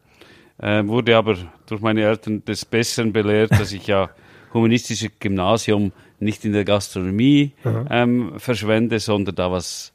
Okay. 0.59 0.81
Äh, 0.83 0.87
wurde 0.87 1.17
aber 1.17 1.37
durch 1.67 1.81
meine 1.81 2.03
Eltern 2.03 2.45
des 2.45 2.65
Besseren 2.65 3.13
belehrt, 3.13 3.53
dass 3.53 3.73
ich 3.73 3.87
ja 3.87 4.11
humanistische 4.53 5.11
Gymnasium 5.11 5.93
nicht 6.19 6.45
in 6.45 6.53
der 6.53 6.65
Gastronomie 6.65 7.53
ähm, 7.91 8.33
verschwende, 8.39 8.99
sondern 9.01 9.35
da 9.35 9.51
was 9.53 9.93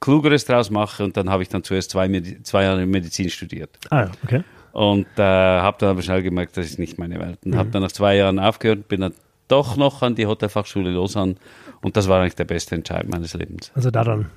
Klugeres 0.00 0.44
draus 0.44 0.70
mache. 0.70 1.02
Und 1.04 1.16
dann 1.16 1.28
habe 1.30 1.42
ich 1.42 1.48
dann 1.48 1.64
zuerst 1.64 1.90
zwei, 1.90 2.08
Medi 2.08 2.42
zwei 2.42 2.64
Jahre 2.64 2.86
Medizin 2.86 3.30
studiert. 3.30 3.70
Ah, 3.90 4.02
ja, 4.02 4.10
okay. 4.24 4.42
Und 4.72 5.06
äh, 5.16 5.22
habe 5.22 5.76
dann 5.80 5.90
aber 5.90 6.02
schnell 6.02 6.22
gemerkt, 6.22 6.56
das 6.56 6.66
ist 6.66 6.78
nicht 6.78 6.98
meine 6.98 7.18
Welt. 7.18 7.38
Und 7.44 7.56
habe 7.56 7.70
dann 7.70 7.82
nach 7.82 7.90
zwei 7.92 8.16
Jahren 8.16 8.38
aufgehört, 8.38 8.86
bin 8.88 9.00
dann 9.00 9.14
doch 9.48 9.76
noch 9.76 10.02
an 10.02 10.14
die 10.14 10.26
Hotelfachschule 10.26 10.90
Lausanne. 10.90 11.34
Und 11.80 11.96
das 11.96 12.08
war 12.08 12.20
eigentlich 12.20 12.34
der 12.36 12.44
beste 12.44 12.74
Entscheid 12.74 13.08
meines 13.08 13.34
Lebens. 13.34 13.72
Also 13.74 13.90
da 13.90 14.04
dann 14.04 14.30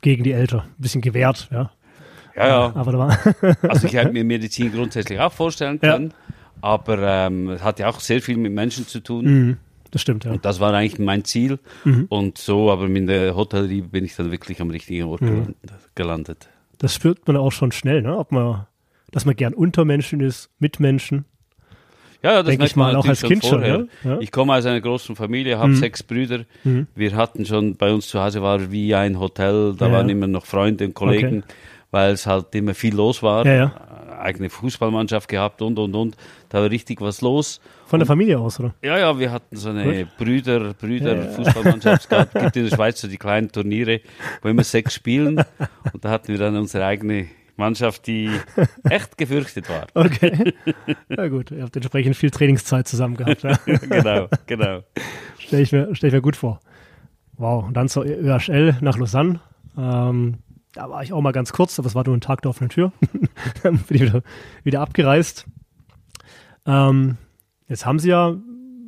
gegen 0.00 0.24
die 0.24 0.32
Eltern. 0.32 0.60
Ein 0.60 0.74
bisschen 0.82 1.02
gewehrt, 1.02 1.48
ja. 1.52 1.70
Ja, 2.34 2.46
ja. 2.48 2.72
Aber 2.74 2.92
da 2.92 2.98
war. 2.98 3.18
Also 3.62 3.86
ich 3.86 3.94
hätte 3.94 4.12
mir 4.12 4.24
Medizin 4.24 4.72
grundsätzlich 4.72 5.20
auch 5.20 5.32
vorstellen 5.32 5.78
Ja. 5.82 5.92
können. 5.92 6.12
Aber 6.62 6.98
ähm, 6.98 7.50
es 7.50 7.62
hat 7.62 7.78
ja 7.78 7.88
auch 7.88 8.00
sehr 8.00 8.20
viel 8.22 8.36
mit 8.38 8.52
Menschen 8.52 8.86
zu 8.88 9.00
tun. 9.00 9.24
Mhm, 9.24 9.56
das 9.90 10.02
stimmt, 10.02 10.24
ja. 10.24 10.32
Und 10.32 10.44
das 10.44 10.60
war 10.60 10.72
eigentlich 10.74 10.98
mein 10.98 11.24
Ziel. 11.24 11.58
Und 12.08 12.38
so, 12.38 12.70
aber 12.70 12.88
mit 12.88 13.08
der 13.08 13.34
Hotellerie 13.36 13.82
bin 13.82 14.04
ich 14.04 14.16
dann 14.16 14.30
wirklich 14.30 14.60
am 14.60 14.70
richtigen 14.70 15.04
Ort 15.04 15.20
gelandet- 15.20 15.56
gelandet. 15.94 16.48
Das 16.78 16.94
spürt 16.94 17.26
man 17.26 17.36
auch 17.36 17.52
schon 17.52 17.72
schnell, 17.72 18.02
ne? 18.02 18.16
Ob 18.18 18.32
man, 18.32 18.66
dass 19.12 19.24
man 19.24 19.34
gern 19.36 19.54
unter 19.54 19.84
Menschen 19.84 20.20
ist, 20.20 20.50
mit 20.58 20.78
Menschen. 20.80 21.24
Ja, 22.22 22.30
ja, 22.32 22.36
das 22.38 22.46
Denke 22.46 22.58
merkt 22.62 22.70
ich 22.72 22.76
mal, 22.76 22.92
man 22.92 22.96
auch 22.96 23.06
als 23.06 23.22
Kind 23.22 23.44
schon, 23.44 23.60
vorher. 23.60 23.86
ja? 24.04 24.10
Ja. 24.10 24.16
Mhm. 24.16 24.22
Ich 24.22 24.32
komme 24.32 24.54
aus 24.54 24.66
einer 24.66 24.80
großen 24.80 25.14
Familie, 25.16 25.58
habe 25.58 25.74
sechs 25.76 26.02
Brüder. 26.02 26.40
Wir 26.94 27.14
hatten 27.14 27.44
schon, 27.44 27.76
bei 27.76 27.92
uns 27.92 28.08
zu 28.08 28.20
Hause 28.20 28.42
war 28.42 28.70
wie 28.72 28.94
ein 28.94 29.18
Hotel, 29.20 29.74
da 29.78 29.86
Ja, 29.86 29.92
waren 29.92 30.08
ja. 30.08 30.12
immer 30.12 30.26
noch 30.26 30.44
Freunde 30.46 30.84
und 30.86 30.94
Kollegen, 30.94 31.44
weil 31.96 32.12
es 32.12 32.26
halt 32.26 32.54
immer 32.54 32.74
viel 32.74 32.94
los 32.94 33.22
war. 33.22 33.46
Ja, 33.46 33.54
ja. 33.54 33.72
Eigene 34.20 34.50
Fußballmannschaft 34.50 35.28
gehabt 35.28 35.62
und, 35.62 35.78
und, 35.78 35.94
und. 35.94 36.16
Da 36.50 36.60
war 36.60 36.70
richtig 36.70 37.00
was 37.00 37.22
los. 37.22 37.58
Von 37.86 38.00
der 38.00 38.06
Familie 38.06 38.38
aus, 38.38 38.60
oder? 38.60 38.74
Ja, 38.82 38.98
ja, 38.98 39.18
wir 39.18 39.30
hatten 39.32 39.56
so 39.56 39.70
eine 39.70 40.04
Gut. 40.04 40.16
Brüder, 40.18 40.74
Brüder 40.74 41.22
Fußballmannschaft. 41.32 42.02
Es 42.02 42.08
gab, 42.08 42.34
gibt 42.34 42.56
in 42.56 42.64
der 42.68 42.76
Schweiz 42.76 43.00
so 43.00 43.08
die 43.08 43.16
kleinen 43.16 43.50
Turniere, 43.50 44.00
wo 44.42 44.48
immer 44.48 44.62
sechs 44.64 44.92
spielen. 44.94 45.38
Und 45.92 46.04
da 46.04 46.10
hatten 46.10 46.28
wir 46.28 46.38
dann 46.38 46.54
unsere 46.56 46.84
eigene 46.84 47.28
Mannschaft, 47.56 48.06
die 48.06 48.30
echt 48.84 49.16
gefürchtet 49.16 49.68
war. 49.70 49.86
Okay. 49.94 50.52
Na 51.08 51.28
gut, 51.28 51.50
ihr 51.50 51.62
habt 51.62 51.76
entsprechend 51.76 52.14
viel 52.16 52.30
Trainingszeit 52.30 52.86
zusammen 52.86 53.16
gehabt. 53.16 53.42
Ja. 53.42 53.56
genau, 53.66 54.28
genau. 54.46 54.80
Stelle 55.38 55.62
ich, 55.62 55.72
mir- 55.72 55.88
stell 55.94 56.08
ich 56.08 56.14
mir 56.14 56.20
gut 56.22 56.36
vor. 56.36 56.60
Wow, 57.38 57.64
und 57.66 57.74
dann 57.74 57.88
zur 57.88 58.04
ÖHL 58.04 58.76
nach 58.82 58.98
Lausanne. 58.98 59.40
Ähm, 59.78 60.38
da 60.76 60.88
war 60.90 61.02
ich 61.02 61.12
auch 61.12 61.20
mal 61.20 61.32
ganz 61.32 61.52
kurz, 61.52 61.78
aber 61.78 61.88
es 61.88 61.94
war 61.94 62.04
nur 62.04 62.16
ein 62.16 62.20
Tag 62.20 62.42
der 62.42 62.50
offenen 62.50 62.70
Tür. 62.70 62.92
dann 63.62 63.78
bin 63.78 63.96
ich 63.96 64.02
wieder, 64.02 64.22
wieder 64.62 64.80
abgereist. 64.80 65.46
Ähm, 66.66 67.16
jetzt 67.68 67.84
haben 67.86 67.98
sie 67.98 68.10
ja, 68.10 68.36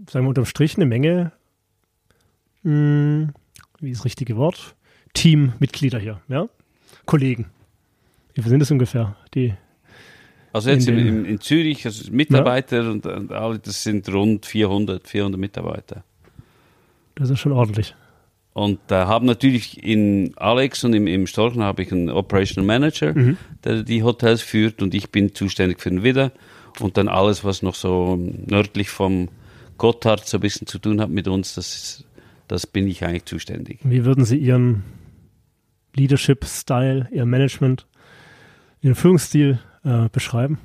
sagen 0.09 0.25
wir 0.25 0.29
unterm 0.29 0.45
Strich, 0.45 0.77
eine 0.77 0.87
Menge, 0.87 1.33
mh, 2.63 3.29
wie 3.81 3.91
ist 3.91 3.99
das 4.01 4.05
richtige 4.05 4.37
Wort? 4.37 4.75
Teammitglieder 5.15 5.99
hier, 5.99 6.21
ja? 6.29 6.49
Kollegen. 7.07 7.47
Wie 8.35 8.43
viele 8.43 8.51
sind 8.51 8.63
es 8.63 8.71
ungefähr? 8.71 9.17
Die, 9.35 9.55
Also 10.53 10.71
jetzt 10.71 10.87
In 10.89 10.97
den- 10.97 11.07
in, 11.07 11.25
in 11.25 11.41
Zürich, 11.41 11.85
also 11.87 12.11
Mitarbeiter 12.13 12.91
und, 12.91 13.07
und 13.07 13.33
alle, 13.33 13.59
das 13.59 13.83
sind 13.83 14.09
rund 14.13 14.47
400, 14.47 15.07
400 15.07 15.41
Mitarbeiter. 15.41 16.05
das 17.15 17.31
ist 17.31 17.41
schon 17.41 17.53
ordentlich. 17.53 17.95
Und 18.53 18.81
äh, 18.91 18.95
haben 18.95 19.27
natürlich 19.27 19.85
in 19.85 20.33
Alex 20.37 20.83
und 20.83 20.93
im, 20.93 21.07
im 21.07 21.27
Storchen 21.27 21.63
habe 21.63 21.83
ich 21.83 21.93
einen 21.93 22.11
Operational 22.11 22.67
Manager, 22.67 23.15
der 23.63 23.83
die 23.85 24.03
Hotels 24.03 24.43
führt 24.43 24.83
und 24.83 24.95
ich 24.95 25.11
bin 25.11 25.35
zuständig 25.35 25.81
für 25.81 25.91
den 25.91 26.03
Widder 26.03 26.33
und 26.81 26.97
dann 26.97 27.09
alles, 27.09 27.45
was 27.45 27.63
noch 27.63 27.75
so 27.75 28.17
nördlich 28.17 28.91
vom 28.91 29.29
Gotthard 29.77 30.27
so 30.27 30.39
ein 30.39 30.41
bisschen 30.41 30.67
zu 30.67 30.79
tun 30.79 31.01
hat 31.01 31.09
mit 31.09 31.29
uns, 31.29 31.55
das, 31.55 31.75
ist, 31.75 32.05
das 32.49 32.67
bin 32.67 32.89
ich 32.89 33.05
eigentlich 33.05 33.25
zuständig. 33.27 33.79
Wie 33.85 34.05
würden 34.05 34.25
Sie 34.25 34.37
Ihren 34.37 34.83
Leadership-Style, 35.95 37.09
Ihr 37.13 37.25
Management, 37.25 37.87
Ihren 38.83 38.97
Führungsstil 38.97 39.61
äh, 39.85 40.09
beschreiben? 40.11 40.59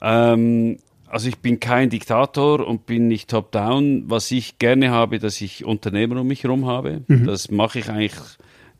Ähm, 0.00 0.78
also 1.10 1.28
ich 1.28 1.38
bin 1.38 1.60
kein 1.60 1.90
Diktator 1.90 2.66
und 2.66 2.86
bin 2.86 3.08
nicht 3.08 3.28
top-down. 3.30 4.04
Was 4.06 4.30
ich 4.30 4.58
gerne 4.58 4.90
habe, 4.90 5.18
dass 5.18 5.40
ich 5.40 5.64
Unternehmer 5.64 6.20
um 6.20 6.26
mich 6.26 6.44
herum 6.44 6.66
habe. 6.66 7.02
Das 7.26 7.50
mache 7.50 7.80
ich 7.80 7.90
eigentlich 7.90 8.14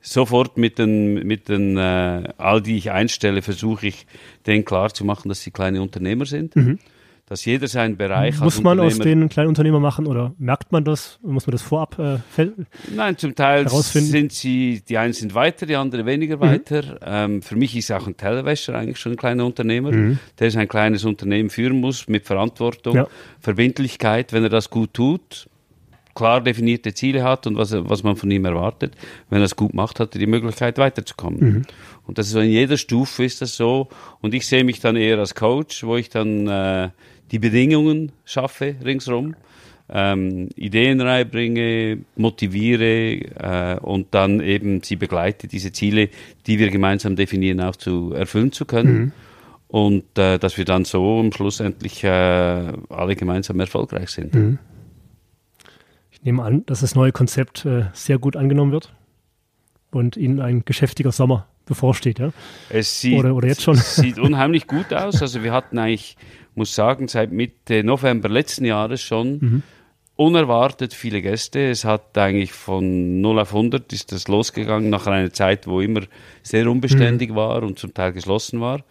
sofort 0.01 0.57
mit 0.57 0.79
den, 0.79 1.27
mit 1.27 1.49
den 1.49 1.77
äh, 1.77 2.33
all 2.39 2.63
die 2.63 2.77
ich 2.77 2.91
einstelle, 2.91 3.43
versuche 3.43 3.89
ich 3.89 4.07
denen 4.47 4.65
klar 4.65 4.95
zu 4.95 5.05
machen, 5.05 5.29
dass 5.29 5.43
sie 5.43 5.51
kleine 5.51 5.83
Unternehmer 5.83 6.25
sind. 6.25 6.55
Dass 7.31 7.45
jeder 7.45 7.69
seinen 7.69 7.97
Bereich 7.97 8.35
als 8.35 8.41
Muss 8.41 8.61
man 8.61 8.81
aus 8.81 8.95
Unternehmer- 8.95 9.21
den 9.21 9.29
kleinen 9.29 9.49
Unternehmer 9.51 9.79
machen 9.79 10.09
oder 10.09 10.35
merkt 10.37 10.73
man 10.73 10.83
das? 10.83 11.21
Muss 11.23 11.47
man 11.47 11.53
das 11.53 11.63
vorab 11.63 11.97
äh, 12.01 12.19
Nein, 12.93 13.17
zum 13.19 13.37
Teil 13.37 13.69
sind 13.69 14.33
sie, 14.33 14.83
die 14.89 14.99
einen 14.99 15.13
sind 15.13 15.33
weiter, 15.37 15.65
die 15.65 15.77
anderen 15.77 16.07
weniger 16.07 16.41
weiter. 16.41 16.99
Ähm, 17.07 17.41
für 17.41 17.55
mich 17.55 17.77
ist 17.77 17.93
auch 17.93 18.09
ein 18.09 18.17
Tellerwäscher 18.17 18.75
eigentlich 18.75 18.99
schon 18.99 19.13
ein 19.13 19.17
kleiner 19.17 19.47
Unternehmer, 19.47 20.17
der 20.41 20.57
ein 20.57 20.67
kleines 20.67 21.05
Unternehmen 21.05 21.51
führen 21.51 21.81
muss 21.81 22.09
mit 22.09 22.27
Verantwortung, 22.27 22.97
Ja. 22.97 23.07
Verbindlichkeit, 23.39 24.33
wenn 24.33 24.43
er 24.43 24.49
das 24.49 24.69
gut 24.69 24.93
tut, 24.93 25.49
klar 26.17 26.41
definierte 26.41 26.95
Ziele 26.95 27.23
hat 27.23 27.47
und 27.47 27.57
was, 27.57 27.73
was 27.73 28.03
man 28.03 28.17
von 28.17 28.29
ihm 28.33 28.45
erwartet. 28.45 28.97
Wenn 29.29 29.41
er 29.41 29.45
es 29.45 29.55
gut 29.55 29.73
macht, 29.73 30.01
hat 30.01 30.17
er 30.17 30.19
die 30.19 30.27
Möglichkeit 30.27 30.79
weiterzukommen. 30.79 31.65
Und 32.07 32.19
das 32.19 32.27
ist 32.27 32.33
so 32.33 32.41
in 32.41 32.51
jeder 32.51 32.77
Stufe 32.77 33.25
ist 33.25 33.41
das 33.41 33.55
so. 33.55 33.89
Und 34.21 34.35
ich 34.35 34.49
sehe 34.49 34.65
mich 34.65 34.81
dann 34.81 34.97
eher 34.97 35.19
als 35.19 35.37
Coach, 35.37 35.85
wo 35.85 35.97
ich 35.97 36.09
dann 36.09 36.49
äh, 36.49 36.91
die 37.31 37.39
Bedingungen 37.39 38.13
schaffe 38.25 38.77
ringsherum 38.85 39.35
ähm, 39.93 40.49
Ideen 40.55 41.01
reinbringe, 41.01 41.99
motiviere 42.17 43.75
äh, 43.75 43.79
und 43.81 44.09
dann 44.13 44.41
eben 44.41 44.83
sie 44.83 44.97
begleite, 44.97 45.49
diese 45.49 45.73
Ziele, 45.73 46.11
die 46.47 46.59
wir 46.59 46.71
gemeinsam 46.71 47.17
definieren, 47.17 47.61
auch 47.61 47.77
zu 47.77 48.13
erfüllen 48.13 48.53
zu 48.53 48.65
können. 48.65 49.13
und 49.69 50.19
äh, 50.19 50.39
dass 50.39 50.59
wir 50.59 50.65
dann 50.65 50.85
so 50.85 51.21
am 51.21 51.33
Schluss 51.33 51.61
endlich 51.61 52.03
äh, 52.03 52.09
alle 52.09 53.17
gemeinsam 53.17 53.61
erfolgreich 53.61 54.11
sind. 54.11 54.35
Mhm. 54.35 54.59
Ich 56.11 56.23
nehme 56.23 56.43
an, 56.43 56.67
dass 56.67 56.81
das 56.81 56.95
neue 56.95 57.13
Konzept 57.13 57.65
äh, 57.65 57.85
sehr 57.93 58.19
gut 58.19 58.37
angenommen 58.37 58.73
wird 58.73 58.93
und 59.93 60.17
Ihnen 60.17 60.41
ein 60.41 60.65
geschäftiger 60.65 61.13
Sommer 61.13 61.47
bevorsteht, 61.67 62.19
ja? 62.19 62.33
Es 62.69 63.01
sieht, 63.01 63.19
oder, 63.19 63.35
oder 63.35 63.47
jetzt 63.47 63.63
schon. 63.63 63.77
sieht 63.77 64.19
unheimlich 64.19 64.67
gut 64.67 64.93
aus. 64.93 65.23
Also 65.23 65.45
wir 65.45 65.53
hatten 65.53 65.79
eigentlich, 65.79 66.17
muss 66.61 66.75
sagen, 66.75 67.09
seit 67.09 67.33
Mitte 67.33 67.83
November 67.83 68.29
letzten 68.29 68.67
Jahres 68.67 69.01
schon 69.01 69.39
mhm. 69.41 69.63
unerwartet 70.17 70.93
viele 70.93 71.23
Gäste. 71.23 71.71
Es 71.71 71.87
hat 71.87 72.17
eigentlich 72.19 72.53
von 72.53 73.23
0 73.23 73.39
auf 73.39 73.55
100 73.55 73.91
ist 73.95 74.13
das 74.13 74.29
losgegangen 74.29 74.91
nach 74.91 75.07
einer 75.07 75.33
Zeit, 75.33 75.67
wo 75.67 75.81
immer 75.81 76.03
sehr 76.43 76.71
unbeständig 76.71 77.31
mhm. 77.31 77.37
war 77.37 77.63
und 77.63 77.79
zum 77.79 77.95
Teil 77.95 78.13
geschlossen 78.13 78.61
war. 78.61 78.85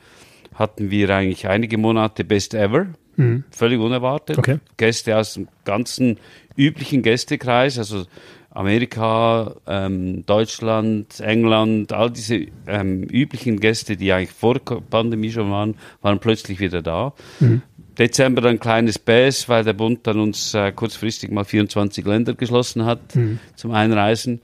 Hatten 0.55 0.89
wir 0.89 1.12
eigentlich 1.12 1.47
einige 1.47 1.77
Monate 1.77 2.23
Best 2.23 2.55
Ever. 2.55 2.88
Mhm. 3.17 3.43
Völlig 3.51 3.79
unerwartet. 3.79 4.39
Okay. 4.39 4.58
Gäste 4.77 5.15
aus 5.15 5.36
dem 5.36 5.47
ganzen 5.63 6.17
üblichen 6.58 7.03
Gästekreis, 7.03 7.77
also 7.77 8.05
Amerika, 8.51 9.55
ähm, 9.67 10.25
Deutschland, 10.25 11.19
England, 11.19 11.93
all 11.93 12.09
diese 12.09 12.47
ähm, 12.67 13.03
üblichen 13.03 13.59
Gäste, 13.59 13.95
die 13.95 14.12
eigentlich 14.12 14.31
vor 14.31 14.55
der 14.55 14.81
Pandemie 14.81 15.31
schon 15.31 15.51
waren, 15.51 15.75
waren 16.01 16.19
plötzlich 16.19 16.59
wieder 16.59 16.81
da. 16.81 17.13
Mhm. 17.39 17.62
Dezember 17.97 18.47
ein 18.49 18.59
kleines 18.59 18.97
Bass, 18.97 19.49
weil 19.49 19.63
der 19.63 19.73
Bund 19.73 20.07
dann 20.07 20.19
uns 20.19 20.53
äh, 20.53 20.71
kurzfristig 20.71 21.31
mal 21.31 21.43
24 21.43 22.05
Länder 22.05 22.33
geschlossen 22.33 22.85
hat 22.85 23.15
mhm. 23.15 23.39
zum 23.55 23.71
Einreisen. 23.71 24.41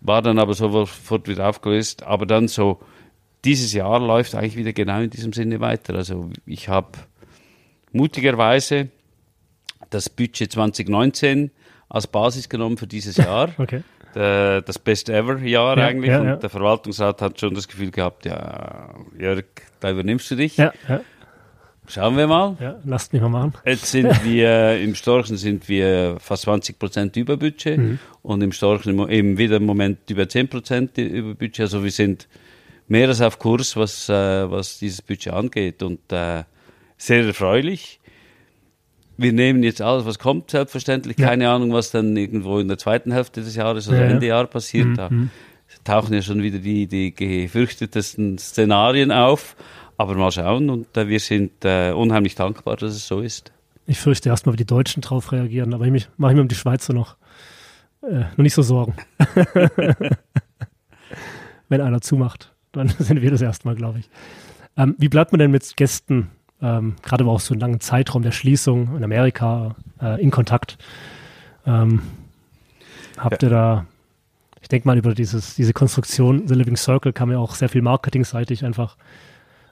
War 0.00 0.20
dann 0.20 0.38
aber 0.38 0.54
sofort 0.54 1.28
wieder 1.28 1.48
aufgelöst. 1.48 2.02
Aber 2.02 2.26
dann 2.26 2.48
so, 2.48 2.80
dieses 3.44 3.72
Jahr 3.72 4.00
läuft 4.00 4.34
eigentlich 4.34 4.56
wieder 4.56 4.72
genau 4.72 5.00
in 5.00 5.10
diesem 5.10 5.32
Sinne 5.32 5.60
weiter. 5.60 5.94
Also 5.94 6.30
ich 6.44 6.68
habe 6.68 6.88
mutigerweise 7.92 8.88
das 9.90 10.10
Budget 10.10 10.50
2019 10.50 11.50
als 11.94 12.08
Basis 12.08 12.48
genommen 12.48 12.76
für 12.76 12.88
dieses 12.88 13.16
Jahr. 13.16 13.50
okay. 13.58 13.82
Der, 14.14 14.62
das 14.62 14.78
Best 14.78 15.08
Ever 15.08 15.38
Jahr 15.38 15.78
ja, 15.78 15.86
eigentlich. 15.86 16.10
Ja, 16.10 16.20
und 16.20 16.26
ja. 16.26 16.36
der 16.36 16.50
Verwaltungsrat 16.50 17.22
hat 17.22 17.40
schon 17.40 17.54
das 17.54 17.66
Gefühl 17.66 17.90
gehabt, 17.90 18.26
ja, 18.26 18.90
Jörg, 19.18 19.44
da 19.80 19.90
übernimmst 19.90 20.30
du 20.30 20.36
dich. 20.36 20.56
Ja, 20.56 20.72
ja. 20.88 21.00
Schauen 21.86 22.16
wir 22.16 22.26
mal. 22.26 22.56
Ja, 22.60 22.76
lasst 22.84 23.12
mich 23.12 23.20
mal 23.20 23.28
machen. 23.28 23.52
Jetzt 23.64 23.86
sind 23.86 24.24
wir, 24.24 24.80
im 24.80 24.94
Storchen 24.94 25.36
sind 25.36 25.68
wir 25.68 26.16
fast 26.18 26.44
20 26.44 26.78
Prozent 26.78 27.16
über 27.16 27.36
Budget 27.36 27.78
mhm. 27.78 27.98
und 28.22 28.42
im 28.42 28.52
Storchen 28.52 29.08
eben 29.08 29.36
wieder 29.38 29.56
im 29.56 29.66
Moment 29.66 30.10
über 30.10 30.28
10 30.28 30.48
Prozent 30.48 30.98
über 30.98 31.34
Budget. 31.34 31.60
Also 31.60 31.84
wir 31.84 31.90
sind 31.90 32.28
mehr 32.88 33.08
als 33.08 33.20
auf 33.20 33.38
Kurs, 33.38 33.76
was, 33.76 34.08
äh, 34.08 34.50
was 34.50 34.78
dieses 34.78 35.02
Budget 35.02 35.32
angeht 35.32 35.82
und 35.82 36.00
äh, 36.10 36.44
sehr 36.96 37.24
erfreulich 37.24 38.00
wir 39.16 39.32
nehmen 39.32 39.62
jetzt 39.62 39.80
alles, 39.80 40.04
was 40.04 40.18
kommt, 40.18 40.50
selbstverständlich. 40.50 41.18
Ja. 41.18 41.28
Keine 41.28 41.48
Ahnung, 41.48 41.72
was 41.72 41.90
dann 41.90 42.16
irgendwo 42.16 42.58
in 42.58 42.68
der 42.68 42.78
zweiten 42.78 43.12
Hälfte 43.12 43.42
des 43.42 43.54
Jahres 43.54 43.88
oder 43.88 44.00
ja, 44.00 44.06
Ende 44.06 44.26
Jahr 44.26 44.46
passiert. 44.46 44.88
Mhm. 44.88 44.96
Da 44.96 45.10
mhm. 45.10 45.30
tauchen 45.84 46.14
ja 46.14 46.22
schon 46.22 46.42
wieder 46.42 46.58
die, 46.58 46.86
die 46.86 47.14
gefürchtetesten 47.14 48.38
Szenarien 48.38 49.12
auf. 49.12 49.56
Aber 49.96 50.14
mal 50.16 50.32
schauen 50.32 50.70
und 50.70 50.96
äh, 50.96 51.06
wir 51.08 51.20
sind 51.20 51.64
äh, 51.64 51.92
unheimlich 51.92 52.34
dankbar, 52.34 52.76
dass 52.76 52.94
es 52.94 53.06
so 53.06 53.20
ist. 53.20 53.52
Ich 53.86 54.00
fürchte 54.00 54.28
erstmal, 54.28 54.54
wie 54.54 54.58
die 54.58 54.66
Deutschen 54.66 55.02
darauf 55.02 55.30
reagieren, 55.30 55.72
aber 55.74 55.86
ich 55.86 56.08
mache 56.16 56.32
ich 56.32 56.36
mir 56.36 56.42
um 56.42 56.48
die 56.48 56.54
Schweizer 56.54 56.92
noch, 56.94 57.16
äh, 58.02 58.20
noch 58.20 58.38
nicht 58.38 58.54
so 58.54 58.62
Sorgen. 58.62 58.94
Wenn 61.68 61.80
einer 61.80 62.00
zumacht, 62.00 62.52
dann 62.72 62.88
sind 62.98 63.22
wir 63.22 63.30
das 63.30 63.40
erstmal, 63.40 63.76
glaube 63.76 64.00
ich. 64.00 64.10
Ähm, 64.76 64.96
wie 64.98 65.08
bleibt 65.08 65.30
man 65.32 65.38
denn 65.38 65.52
mit 65.52 65.76
Gästen 65.76 66.30
ähm, 66.64 66.96
gerade 67.02 67.24
auch 67.26 67.40
so 67.40 67.52
einen 67.52 67.60
langen 67.60 67.80
Zeitraum 67.80 68.22
der 68.22 68.32
Schließung 68.32 68.96
in 68.96 69.04
Amerika 69.04 69.76
äh, 70.00 70.20
in 70.20 70.30
Kontakt. 70.30 70.78
Ähm, 71.66 72.00
habt 73.18 73.42
ja. 73.42 73.48
ihr 73.48 73.50
da, 73.50 73.86
ich 74.62 74.68
denke 74.68 74.88
mal, 74.88 74.96
über 74.96 75.14
dieses, 75.14 75.54
diese 75.54 75.74
Konstruktion 75.74 76.48
The 76.48 76.54
Living 76.54 76.76
Circle 76.76 77.12
man 77.28 77.36
ja 77.36 77.42
auch 77.42 77.54
sehr 77.54 77.68
viel 77.68 77.82
marketingseitig 77.82 78.64
einfach 78.64 78.96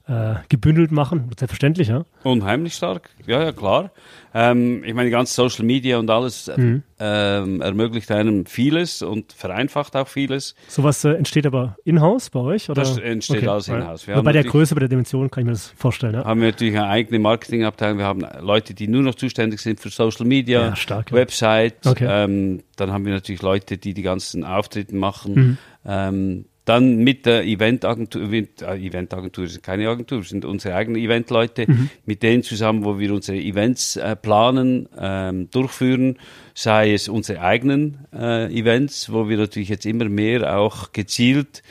äh, 0.08 0.34
gebündelt 0.48 0.90
machen, 0.90 1.30
selbstverständlich, 1.38 1.88
ja. 1.88 2.04
Unheimlich 2.24 2.74
stark, 2.74 3.10
ja, 3.26 3.42
ja, 3.42 3.52
klar. 3.52 3.90
Ähm, 4.34 4.82
ich 4.84 4.94
meine, 4.94 5.08
die 5.08 5.12
ganze 5.12 5.34
Social 5.34 5.64
Media 5.64 5.98
und 5.98 6.10
alles 6.10 6.48
äh, 6.48 6.58
mhm. 6.58 6.82
ähm, 6.98 7.60
ermöglicht 7.60 8.10
einem 8.10 8.46
vieles 8.46 9.02
und 9.02 9.32
vereinfacht 9.32 9.94
auch 9.94 10.08
vieles. 10.08 10.54
Sowas 10.68 11.04
äh, 11.04 11.10
entsteht 11.10 11.46
aber 11.46 11.76
in-house 11.84 12.30
bei 12.30 12.40
euch? 12.40 12.70
Oder? 12.70 12.82
Das 12.82 12.98
entsteht 12.98 13.38
okay. 13.38 13.48
alles 13.48 13.68
in-house. 13.68 14.06
bei 14.06 14.32
der 14.32 14.44
Größe, 14.44 14.74
bei 14.74 14.80
der 14.80 14.88
Dimension 14.88 15.30
kann 15.30 15.42
ich 15.42 15.46
mir 15.46 15.52
das 15.52 15.72
vorstellen. 15.76 16.14
Ja? 16.14 16.24
Haben 16.24 16.40
wir 16.40 16.48
natürlich 16.48 16.76
eine 16.76 16.88
eigene 16.88 17.18
Marketingabteilung. 17.18 17.98
Wir 17.98 18.06
haben 18.06 18.24
Leute, 18.40 18.74
die 18.74 18.88
nur 18.88 19.02
noch 19.02 19.14
zuständig 19.14 19.60
sind 19.60 19.80
für 19.80 19.90
Social 19.90 20.26
Media, 20.26 20.68
ja, 20.68 20.76
stark, 20.76 21.12
Website. 21.12 21.86
Okay. 21.86 22.06
Ähm, 22.08 22.62
dann 22.76 22.90
haben 22.90 23.04
wir 23.04 23.12
natürlich 23.12 23.42
Leute, 23.42 23.76
die 23.78 23.94
die 23.94 24.02
ganzen 24.02 24.44
Auftritte 24.44 24.96
machen. 24.96 25.58
Mhm. 25.84 26.44
Dann 26.64 26.98
mit 26.98 27.26
der 27.26 27.44
Eventagentur, 27.44 28.32
äh, 28.32 28.46
Eventagentur 28.60 29.44
ist 29.44 29.62
keine 29.62 29.88
Agentur, 29.88 30.18
wir 30.18 30.24
sind 30.24 30.44
unsere 30.44 30.76
eigenen 30.76 31.02
Eventleute, 31.02 31.64
mhm. 31.66 31.90
mit 32.06 32.22
denen 32.22 32.44
zusammen, 32.44 32.84
wo 32.84 33.00
wir 33.00 33.12
unsere 33.12 33.38
Events 33.38 33.96
äh, 33.96 34.14
planen, 34.14 34.88
ähm, 34.96 35.50
durchführen, 35.50 36.18
sei 36.54 36.92
es 36.92 37.08
unsere 37.08 37.40
eigenen 37.40 38.06
äh, 38.12 38.46
Events, 38.56 39.12
wo 39.12 39.28
wir 39.28 39.38
natürlich 39.38 39.70
jetzt 39.70 39.86
immer 39.86 40.08
mehr 40.08 40.56
auch 40.56 40.92
gezielt 40.92 41.62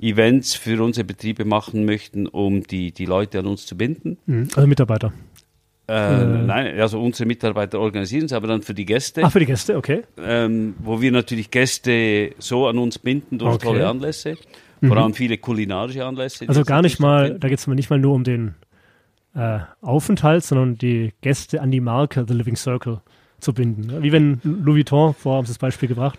Events 0.00 0.54
für 0.54 0.82
unsere 0.82 1.04
Betriebe 1.04 1.44
machen 1.44 1.84
möchten, 1.84 2.26
um 2.26 2.64
die, 2.64 2.90
die 2.90 3.04
Leute 3.04 3.38
an 3.38 3.46
uns 3.46 3.66
zu 3.66 3.76
binden. 3.76 4.18
Mhm. 4.26 4.48
Also 4.54 4.66
Mitarbeiter. 4.66 5.12
Äh, 5.90 6.22
äh, 6.22 6.24
nein, 6.24 6.78
also 6.78 7.00
unsere 7.02 7.26
Mitarbeiter 7.26 7.80
organisieren 7.80 8.26
es, 8.26 8.32
aber 8.32 8.46
dann 8.46 8.62
für 8.62 8.74
die 8.74 8.86
Gäste. 8.86 9.22
Ach, 9.24 9.32
für 9.32 9.40
die 9.40 9.46
Gäste, 9.46 9.76
okay. 9.76 10.02
Ähm, 10.18 10.74
wo 10.78 11.00
wir 11.00 11.10
natürlich 11.10 11.50
Gäste 11.50 12.30
so 12.38 12.68
an 12.68 12.78
uns 12.78 12.98
binden 13.00 13.38
durch 13.38 13.56
okay. 13.56 13.66
tolle 13.66 13.88
Anlässe. 13.88 14.36
Vor 14.82 14.96
allem 14.96 15.08
mhm. 15.08 15.14
viele 15.14 15.36
kulinarische 15.36 16.06
Anlässe. 16.06 16.48
Also 16.48 16.64
gar 16.64 16.80
nicht 16.80 17.00
mal, 17.00 17.38
da 17.38 17.48
geht 17.48 17.58
es 17.58 17.66
nicht 17.66 17.90
mal 17.90 17.98
nur 17.98 18.14
um 18.14 18.24
den 18.24 18.54
äh, 19.34 19.58
Aufenthalt, 19.82 20.44
sondern 20.44 20.78
die 20.78 21.12
Gäste 21.22 21.60
an 21.60 21.70
die 21.70 21.80
Marke 21.80 22.24
The 22.26 22.34
Living 22.34 22.56
Circle 22.56 23.00
zu 23.40 23.52
binden. 23.52 24.02
Wie 24.02 24.12
wenn 24.12 24.40
Louis 24.44 24.76
Vuitton, 24.76 25.14
vorher 25.14 25.38
haben 25.38 25.46
Sie 25.46 25.52
das 25.52 25.58
Beispiel 25.58 25.88
gebracht, 25.88 26.18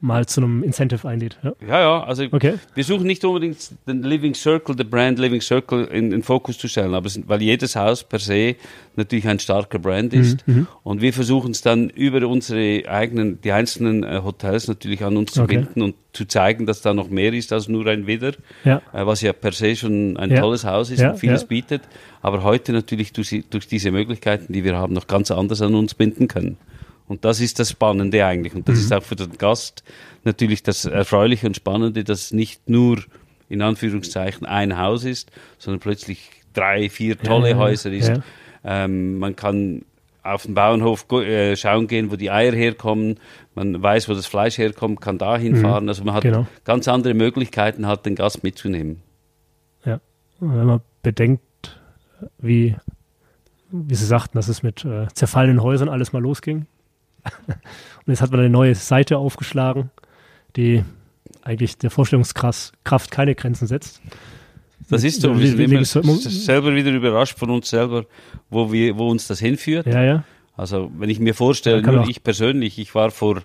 mal 0.00 0.26
zu 0.26 0.40
einem 0.40 0.62
Incentive 0.62 1.06
einlädt. 1.06 1.38
Ja, 1.42 1.52
ja, 1.66 1.80
ja 1.80 2.02
also 2.04 2.24
okay. 2.30 2.54
wir 2.74 2.84
suchen 2.84 3.06
nicht 3.06 3.24
unbedingt 3.24 3.70
den 3.86 4.02
Living 4.02 4.34
Circle, 4.34 4.74
den 4.74 4.88
Brand 4.88 5.18
Living 5.18 5.42
Circle 5.42 5.84
in 5.84 6.10
den 6.10 6.22
Fokus 6.22 6.56
zu 6.58 6.68
stellen, 6.68 6.94
aber 6.94 7.08
sind, 7.08 7.28
weil 7.28 7.42
jedes 7.42 7.76
Haus 7.76 8.02
per 8.02 8.18
se 8.18 8.56
natürlich 8.96 9.28
ein 9.28 9.38
starker 9.38 9.78
Brand 9.78 10.14
ist 10.14 10.46
mhm, 10.46 10.54
mhm. 10.54 10.66
und 10.82 11.02
wir 11.02 11.12
versuchen 11.12 11.50
es 11.50 11.60
dann 11.60 11.90
über 11.90 12.26
unsere 12.26 12.88
eigenen, 12.88 13.40
die 13.42 13.52
einzelnen 13.52 14.02
äh, 14.02 14.22
Hotels 14.24 14.68
natürlich 14.68 15.04
an 15.04 15.16
uns 15.16 15.32
zu 15.32 15.42
okay. 15.42 15.58
binden 15.58 15.82
und 15.82 15.94
zu 16.12 16.24
zeigen, 16.24 16.66
dass 16.66 16.80
da 16.80 16.94
noch 16.94 17.10
mehr 17.10 17.32
ist 17.34 17.52
als 17.52 17.68
nur 17.68 17.86
ein 17.86 18.06
Widder, 18.06 18.32
ja. 18.64 18.80
Äh, 18.92 19.06
was 19.06 19.20
ja 19.20 19.32
per 19.34 19.52
se 19.52 19.76
schon 19.76 20.16
ein 20.16 20.30
ja. 20.30 20.40
tolles 20.40 20.64
Haus 20.64 20.90
ist 20.90 21.00
ja, 21.00 21.10
und 21.10 21.18
vieles 21.18 21.44
bietet, 21.44 21.82
aber 22.22 22.42
heute 22.42 22.72
natürlich 22.72 23.12
durch, 23.12 23.44
durch 23.50 23.68
diese 23.68 23.90
Möglichkeiten, 23.90 24.52
die 24.52 24.64
wir 24.64 24.76
haben, 24.76 24.94
noch 24.94 25.06
ganz 25.06 25.30
anders 25.30 25.60
an 25.60 25.74
uns 25.74 25.94
binden 25.94 26.26
können. 26.26 26.56
Und 27.10 27.24
das 27.24 27.40
ist 27.40 27.58
das 27.58 27.70
Spannende 27.70 28.24
eigentlich. 28.24 28.54
Und 28.54 28.68
das 28.68 28.76
mhm. 28.76 28.80
ist 28.82 28.92
auch 28.92 29.02
für 29.02 29.16
den 29.16 29.36
Gast 29.36 29.82
natürlich 30.22 30.62
das 30.62 30.84
Erfreuliche 30.84 31.48
und 31.48 31.56
Spannende, 31.56 32.04
dass 32.04 32.30
nicht 32.30 32.70
nur 32.70 33.02
in 33.48 33.62
Anführungszeichen 33.62 34.46
ein 34.46 34.78
Haus 34.78 35.02
ist, 35.02 35.28
sondern 35.58 35.80
plötzlich 35.80 36.30
drei, 36.52 36.88
vier 36.88 37.18
tolle 37.18 37.50
ja, 37.50 37.56
Häuser 37.56 37.90
ist. 37.90 38.10
Ja. 38.10 38.22
Ähm, 38.62 39.18
man 39.18 39.34
kann 39.34 39.84
auf 40.22 40.44
den 40.44 40.54
Bauernhof 40.54 41.10
äh, 41.10 41.56
schauen 41.56 41.88
gehen, 41.88 42.12
wo 42.12 42.16
die 42.16 42.30
Eier 42.30 42.52
herkommen. 42.52 43.18
Man 43.56 43.82
weiß, 43.82 44.08
wo 44.08 44.14
das 44.14 44.26
Fleisch 44.26 44.58
herkommt, 44.58 45.00
kann 45.00 45.18
da 45.18 45.36
hinfahren. 45.36 45.86
Mhm, 45.86 45.88
also 45.88 46.04
man 46.04 46.14
hat 46.14 46.22
genau. 46.22 46.46
ganz 46.62 46.86
andere 46.86 47.14
Möglichkeiten, 47.14 47.88
halt 47.88 48.06
den 48.06 48.14
Gast 48.14 48.44
mitzunehmen. 48.44 49.02
Ja, 49.84 49.98
wenn 50.38 50.64
man 50.64 50.80
bedenkt, 51.02 51.80
wie, 52.38 52.76
wie 53.72 53.94
Sie 53.96 54.06
sagten, 54.06 54.38
dass 54.38 54.46
es 54.46 54.62
mit 54.62 54.84
äh, 54.84 55.08
zerfallenen 55.12 55.60
Häusern 55.60 55.88
alles 55.88 56.12
mal 56.12 56.22
losging. 56.22 56.66
Und 57.46 58.12
jetzt 58.12 58.22
hat 58.22 58.30
man 58.30 58.40
eine 58.40 58.50
neue 58.50 58.74
Seite 58.74 59.18
aufgeschlagen, 59.18 59.90
die 60.56 60.84
eigentlich 61.42 61.78
der 61.78 61.90
Vorstellungskraft 61.90 63.10
keine 63.10 63.34
Grenzen 63.34 63.66
setzt. 63.66 64.00
Das 64.88 65.04
ist 65.04 65.20
so. 65.20 65.38
Wir 65.38 65.48
sind 65.48 65.60
immer 65.60 65.84
selber 65.84 66.74
wieder 66.74 66.90
überrascht 66.90 67.38
von 67.38 67.50
uns 67.50 67.70
selber, 67.70 68.06
wo, 68.48 68.72
wir, 68.72 68.98
wo 68.98 69.08
uns 69.08 69.28
das 69.28 69.38
hinführt. 69.38 69.86
Ja, 69.86 70.02
ja. 70.02 70.24
Also, 70.56 70.90
wenn 70.98 71.08
ich 71.08 71.20
mir 71.20 71.34
vorstelle, 71.34 71.80
nur 71.80 72.08
ich 72.08 72.22
persönlich, 72.22 72.78
ich 72.78 72.94
war 72.94 73.10
vor 73.10 73.42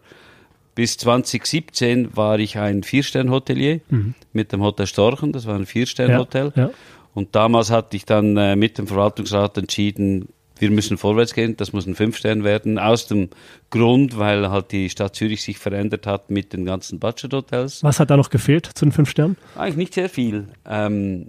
bis 0.73 0.97
2017 0.97 2.17
war 2.17 2.37
ich 2.37 2.57
ein 2.57 2.83
Vier-Stern-Hotelier 2.83 3.79
mhm. 3.89 4.13
mit 4.33 4.51
dem 4.51 4.61
Hotel 4.61 4.87
Storchen, 4.87 5.31
das 5.31 5.47
war 5.47 5.55
ein 5.55 5.65
Vier-Stern-Hotel. 5.65 6.51
Ja, 6.53 6.63
ja. 6.63 6.71
Und 7.13 7.33
damals 7.33 7.71
hatte 7.71 7.95
ich 7.95 8.03
dann 8.03 8.35
äh, 8.35 8.57
mit 8.57 8.77
dem 8.77 8.87
Verwaltungsrat 8.87 9.57
entschieden, 9.57 10.27
wir 10.57 10.71
müssen 10.71 10.97
vorwärts 10.97 11.33
gehen, 11.33 11.57
das 11.57 11.73
muss 11.73 11.85
ein 11.85 11.95
Fünf-Stern 11.95 12.43
werden, 12.43 12.79
aus 12.79 13.07
dem 13.07 13.29
Grund, 13.69 14.17
weil 14.17 14.49
halt 14.49 14.71
die 14.71 14.89
Stadt 14.89 15.15
Zürich 15.15 15.41
sich 15.41 15.57
verändert 15.57 16.07
hat 16.07 16.29
mit 16.29 16.53
den 16.53 16.65
ganzen 16.65 16.99
Budget-Hotels. 16.99 17.83
Was 17.83 17.99
hat 17.99 18.09
da 18.09 18.17
noch 18.17 18.29
gefehlt 18.29 18.69
zu 18.73 18.85
den 18.85 18.91
fünf 18.91 19.09
Sternen? 19.09 19.37
Eigentlich 19.55 19.77
nicht 19.77 19.93
sehr 19.93 20.09
viel. 20.09 20.47
Ähm, 20.65 21.27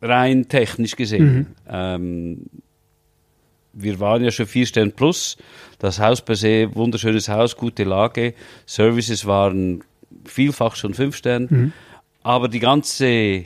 rein 0.00 0.48
technisch 0.48 0.96
gesehen. 0.96 1.54
Ähm, 1.68 2.46
wir 3.72 3.98
waren 3.98 4.22
ja 4.22 4.30
schon 4.30 4.46
vier 4.46 4.66
Sterne 4.66 4.92
plus. 4.92 5.36
Das 5.78 5.98
Haus 5.98 6.20
per 6.20 6.36
se, 6.36 6.74
wunderschönes 6.74 7.28
Haus, 7.28 7.56
gute 7.56 7.84
Lage. 7.84 8.34
Services 8.66 9.26
waren 9.26 9.82
vielfach 10.24 10.76
schon 10.76 10.94
fünf 10.94 11.16
Sterne. 11.16 11.72
Aber 12.22 12.48
die 12.48 12.60
ganze, 12.60 13.44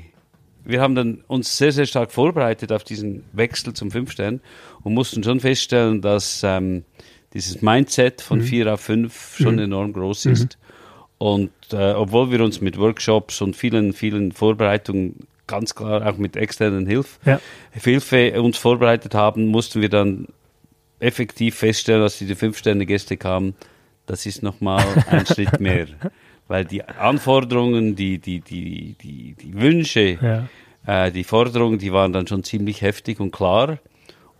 wir 0.64 0.81
haben 0.81 0.94
dann 0.94 1.25
uns 1.27 1.57
sehr, 1.57 1.73
sehr 1.73 1.87
stark 1.87 2.12
vorbereitet 2.12 2.73
auf 2.73 2.85
diesen 2.85 3.25
Wechsel 3.33 3.73
zum 3.73 3.90
fünf 3.90 4.12
Stern 4.12 4.40
und 4.88 4.94
mussten 4.94 5.22
schon 5.22 5.38
feststellen, 5.40 6.01
dass 6.01 6.42
ähm, 6.42 6.85
dieses 7.35 7.61
Mindset 7.61 8.22
von 8.22 8.40
vier 8.40 8.72
auf 8.72 8.81
fünf 8.81 9.37
schon 9.37 9.59
enorm 9.59 9.92
groß 9.92 10.27
ist. 10.27 10.59
Und 11.18 11.51
äh, 11.72 11.92
obwohl 11.92 12.31
wir 12.31 12.42
uns 12.42 12.61
mit 12.62 12.79
Workshops 12.79 13.42
und 13.42 13.55
vielen, 13.55 13.92
vielen 13.92 14.33
Vorbereitungen 14.33 15.27
ganz 15.46 15.74
klar 15.74 16.07
auch 16.07 16.16
mit 16.16 16.37
externen 16.37 16.87
Hilfe, 16.87 17.18
Ja. 17.27 17.40
Hilfe 17.72 18.40
uns 18.40 18.57
vorbereitet 18.57 19.14
haben, 19.14 19.46
mussten 19.48 19.81
wir 19.83 19.88
dann 19.90 20.29
effektiv 21.01 21.55
feststellen, 21.57 22.03
als 22.03 22.18
diese 22.18 22.35
Fünf-Sterne-Gäste 22.37 23.16
kamen, 23.16 23.55
das 24.07 24.24
ist 24.27 24.42
nochmal 24.42 24.85
ein 25.11 25.27
Schritt 25.33 25.61
mehr. 25.61 25.87
Weil 26.48 26.64
die 26.64 26.83
Anforderungen, 26.83 27.94
die, 27.94 28.18
die, 28.18 28.40
die, 28.40 28.94
die, 29.03 29.35
die 29.35 29.55
Wünsche, 29.61 30.18
Ja. 30.22 30.48
äh, 31.07 31.12
die 31.12 31.24
Forderungen, 31.24 31.79
die 31.79 31.92
waren 31.92 32.12
dann 32.14 32.27
schon 32.27 32.42
ziemlich 32.42 32.81
heftig 32.81 33.20
und 33.20 33.33
klar 33.33 33.79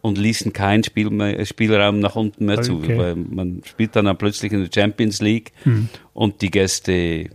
und 0.01 0.19
ließen 0.19 0.53
keinen 0.53 0.85
Spiel 0.85 1.11
mehr, 1.11 1.45
Spielraum 1.45 2.01
nach 2.01 2.17
unten 2.17 2.47
mehr 2.47 2.63
zu. 2.63 2.77
Okay. 2.77 2.99
Weil 2.99 3.17
man 3.17 3.63
spielt 3.65 3.97
dann, 3.97 4.05
dann 4.05 4.17
plötzlich 4.17 4.53
in 4.53 4.65
der 4.65 4.71
Champions 4.73 5.21
League 5.21 5.53
und 6.15 6.41
die 6.43 6.51
Gäste 6.51 7.31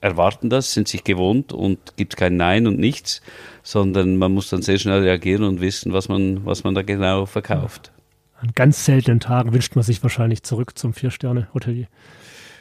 erwarten 0.00 0.50
das, 0.50 0.72
sind 0.72 0.88
sich 0.88 1.04
gewohnt 1.04 1.52
und 1.52 1.96
gibt 1.96 2.16
kein 2.16 2.36
Nein 2.36 2.66
und 2.66 2.78
nichts, 2.78 3.22
sondern 3.62 4.16
man 4.16 4.32
muss 4.32 4.50
dann 4.50 4.62
sehr 4.62 4.78
schnell 4.78 5.02
reagieren 5.02 5.44
und 5.44 5.60
wissen, 5.60 5.92
was 5.92 6.08
man, 6.08 6.44
was 6.46 6.64
man 6.64 6.74
da 6.74 6.82
genau 6.82 7.26
verkauft. 7.26 7.92
An 8.38 8.52
ganz 8.54 8.84
seltenen 8.84 9.20
Tagen 9.20 9.52
wünscht 9.52 9.74
man 9.74 9.82
sich 9.82 10.02
wahrscheinlich 10.02 10.42
zurück 10.42 10.78
zum 10.78 10.92
Vier-Sterne-Hotelier. 10.92 11.88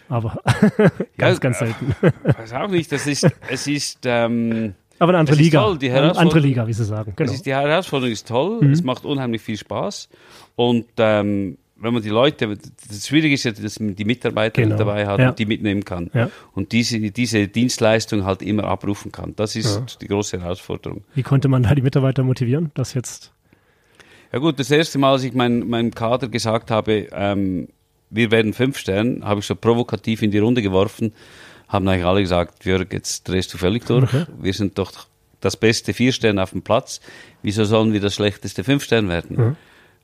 Aber 0.07 0.39
ganz, 1.17 1.37
Ja, 1.37 1.39
ganz 1.39 1.59
selten. 1.59 1.95
Weiß 2.23 2.53
auch 2.53 2.69
nicht, 2.69 2.91
das 2.91 3.07
ist, 3.07 3.27
es 3.49 3.67
ist, 3.67 3.99
ähm, 4.05 4.75
Aber 4.99 5.09
eine 5.11 5.19
andere 5.19 5.35
Liga. 5.35 5.61
toll, 5.61 5.77
die 5.77 5.89
eine 5.89 5.97
andere 5.99 6.13
Herausforderung- 6.19 6.43
Liga, 6.47 6.67
wie 6.67 6.73
Sie 6.73 6.85
sagen. 6.85 7.13
Genau. 7.15 7.31
Ist, 7.31 7.45
die 7.45 7.53
Herausforderung 7.53 8.11
ist 8.13 8.27
toll, 8.27 8.59
Mhm. 8.61 8.71
es 8.71 8.83
macht 8.83 9.05
unheimlich 9.05 9.41
viel 9.41 9.57
Spaß. 9.57 10.09
Und 10.55 10.85
ähm, 10.97 11.57
wenn 11.77 11.93
man 11.93 12.01
die 12.01 12.09
Leute, 12.09 12.47
das 12.87 13.05
Schwierige 13.07 13.33
ist 13.35 13.43
ja, 13.43 13.51
dass 13.51 13.79
man 13.81 13.95
die 13.95 14.05
Mitarbeiter 14.05 14.61
Genau. 14.61 14.77
dabei 14.77 15.05
hat 15.05 15.19
Ja. 15.19 15.29
und 15.29 15.39
die 15.39 15.45
mitnehmen 15.45 15.83
kann. 15.83 16.09
Ja. 16.13 16.29
Und 16.53 16.71
diese, 16.71 16.99
diese 17.11 17.47
Dienstleistung 17.49 18.23
halt 18.23 18.41
immer 18.41 18.63
abrufen 18.63 19.11
kann. 19.11 19.33
Das 19.35 19.57
ist 19.57 19.97
die 20.01 20.07
große 20.07 20.39
Herausforderung. 20.41 21.03
Wie 21.13 21.23
konnte 21.23 21.49
man 21.49 21.63
da 21.63 21.75
die 21.75 21.81
Mitarbeiter 21.81 22.23
motivieren, 22.23 22.71
das 22.75 22.93
jetzt? 22.93 23.33
Ja 24.31 24.39
gut, 24.39 24.59
das 24.59 24.71
erste 24.71 24.97
Mal, 24.97 25.11
als 25.13 25.23
ich 25.23 25.33
mein, 25.33 25.67
meinem 25.67 25.91
Kader 25.91 26.29
gesagt 26.29 26.71
habe, 26.71 27.07
ähm, 27.11 27.67
wir 28.09 28.31
werden 28.31 28.53
fünf 28.53 28.77
Sterne, 28.77 29.19
habe 29.25 29.41
ich 29.41 29.45
so 29.45 29.55
provokativ 29.55 30.21
in 30.21 30.31
die 30.31 30.37
Runde 30.39 30.61
geworfen, 30.61 31.11
haben 31.67 31.87
eigentlich 31.87 32.05
alle 32.05 32.21
gesagt, 32.21 32.65
Jörg, 32.65 32.87
jetzt 32.91 33.27
drehst 33.27 33.53
du 33.53 33.57
völlig 33.57 33.85
durch. 33.85 34.03
Okay. 34.03 34.25
Wir 34.39 34.53
sind 34.53 34.77
doch 34.77 34.91
das 35.41 35.57
beste 35.57 35.93
vier 35.93 36.11
Sterne 36.11 36.41
auf 36.41 36.51
dem 36.51 36.61
Platz. 36.61 37.01
Wieso 37.41 37.65
sollen 37.65 37.93
wir 37.93 37.99
das 38.01 38.15
schlechteste 38.15 38.63
fünf 38.63 38.83
Sterne 38.83 39.09
werden? 39.09 39.37
Mhm. 39.37 39.55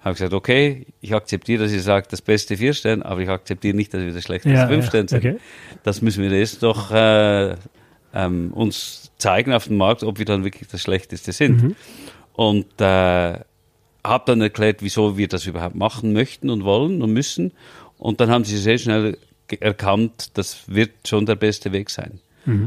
Habe 0.01 0.15
gesagt, 0.15 0.33
okay, 0.33 0.87
ich 0.99 1.13
akzeptiere, 1.13 1.63
dass 1.63 1.71
ihr 1.71 1.81
sagt, 1.81 2.11
das 2.11 2.21
beste 2.21 2.57
vier 2.57 2.73
Sterne, 2.73 3.05
aber 3.05 3.21
ich 3.21 3.29
akzeptiere 3.29 3.75
nicht, 3.75 3.93
dass 3.93 4.01
wir 4.01 4.13
das 4.13 4.23
schlechteste 4.23 4.57
Ja, 4.57 4.67
fünf 4.67 4.85
ja, 4.85 4.89
Sterne 4.89 5.07
sind. 5.09 5.19
okay. 5.19 5.37
Das 5.83 6.01
müssen 6.01 6.23
wir 6.23 6.31
erst 6.31 6.63
doch 6.63 6.91
äh, 6.91 7.55
ähm, 8.13 8.51
uns 8.53 9.11
zeigen 9.17 9.53
auf 9.53 9.67
dem 9.67 9.77
Markt, 9.77 10.03
ob 10.03 10.17
wir 10.17 10.25
dann 10.25 10.43
wirklich 10.43 10.67
das 10.69 10.81
Schlechteste 10.81 11.31
sind. 11.31 11.61
Mhm. 11.63 11.75
Und 12.33 12.81
äh, 12.81 13.39
habe 14.03 14.23
dann 14.25 14.41
erklärt, 14.41 14.81
wieso 14.81 15.17
wir 15.17 15.27
das 15.27 15.45
überhaupt 15.45 15.75
machen 15.75 16.13
möchten 16.13 16.49
und 16.49 16.63
wollen 16.63 17.03
und 17.03 17.13
müssen. 17.13 17.51
Und 17.99 18.19
dann 18.19 18.31
haben 18.31 18.43
sie 18.43 18.57
sehr 18.57 18.79
schnell 18.79 19.17
erkannt, 19.59 20.37
das 20.37 20.63
wird 20.67 21.07
schon 21.07 21.25
der 21.25 21.35
beste 21.35 21.71
Weg 21.71 21.89
sein. 21.89 22.19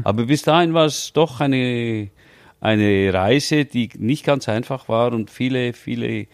Aber 0.03 0.25
bis 0.25 0.43
dahin 0.43 0.73
war 0.73 0.85
es 0.85 1.11
doch 1.11 1.41
eine, 1.41 2.09
eine 2.61 3.13
Reise, 3.13 3.65
die 3.65 3.89
nicht 3.97 4.25
ganz 4.25 4.47
einfach 4.47 4.87
war 4.87 5.11
und 5.11 5.29
viele, 5.29 5.73
viele 5.73 6.27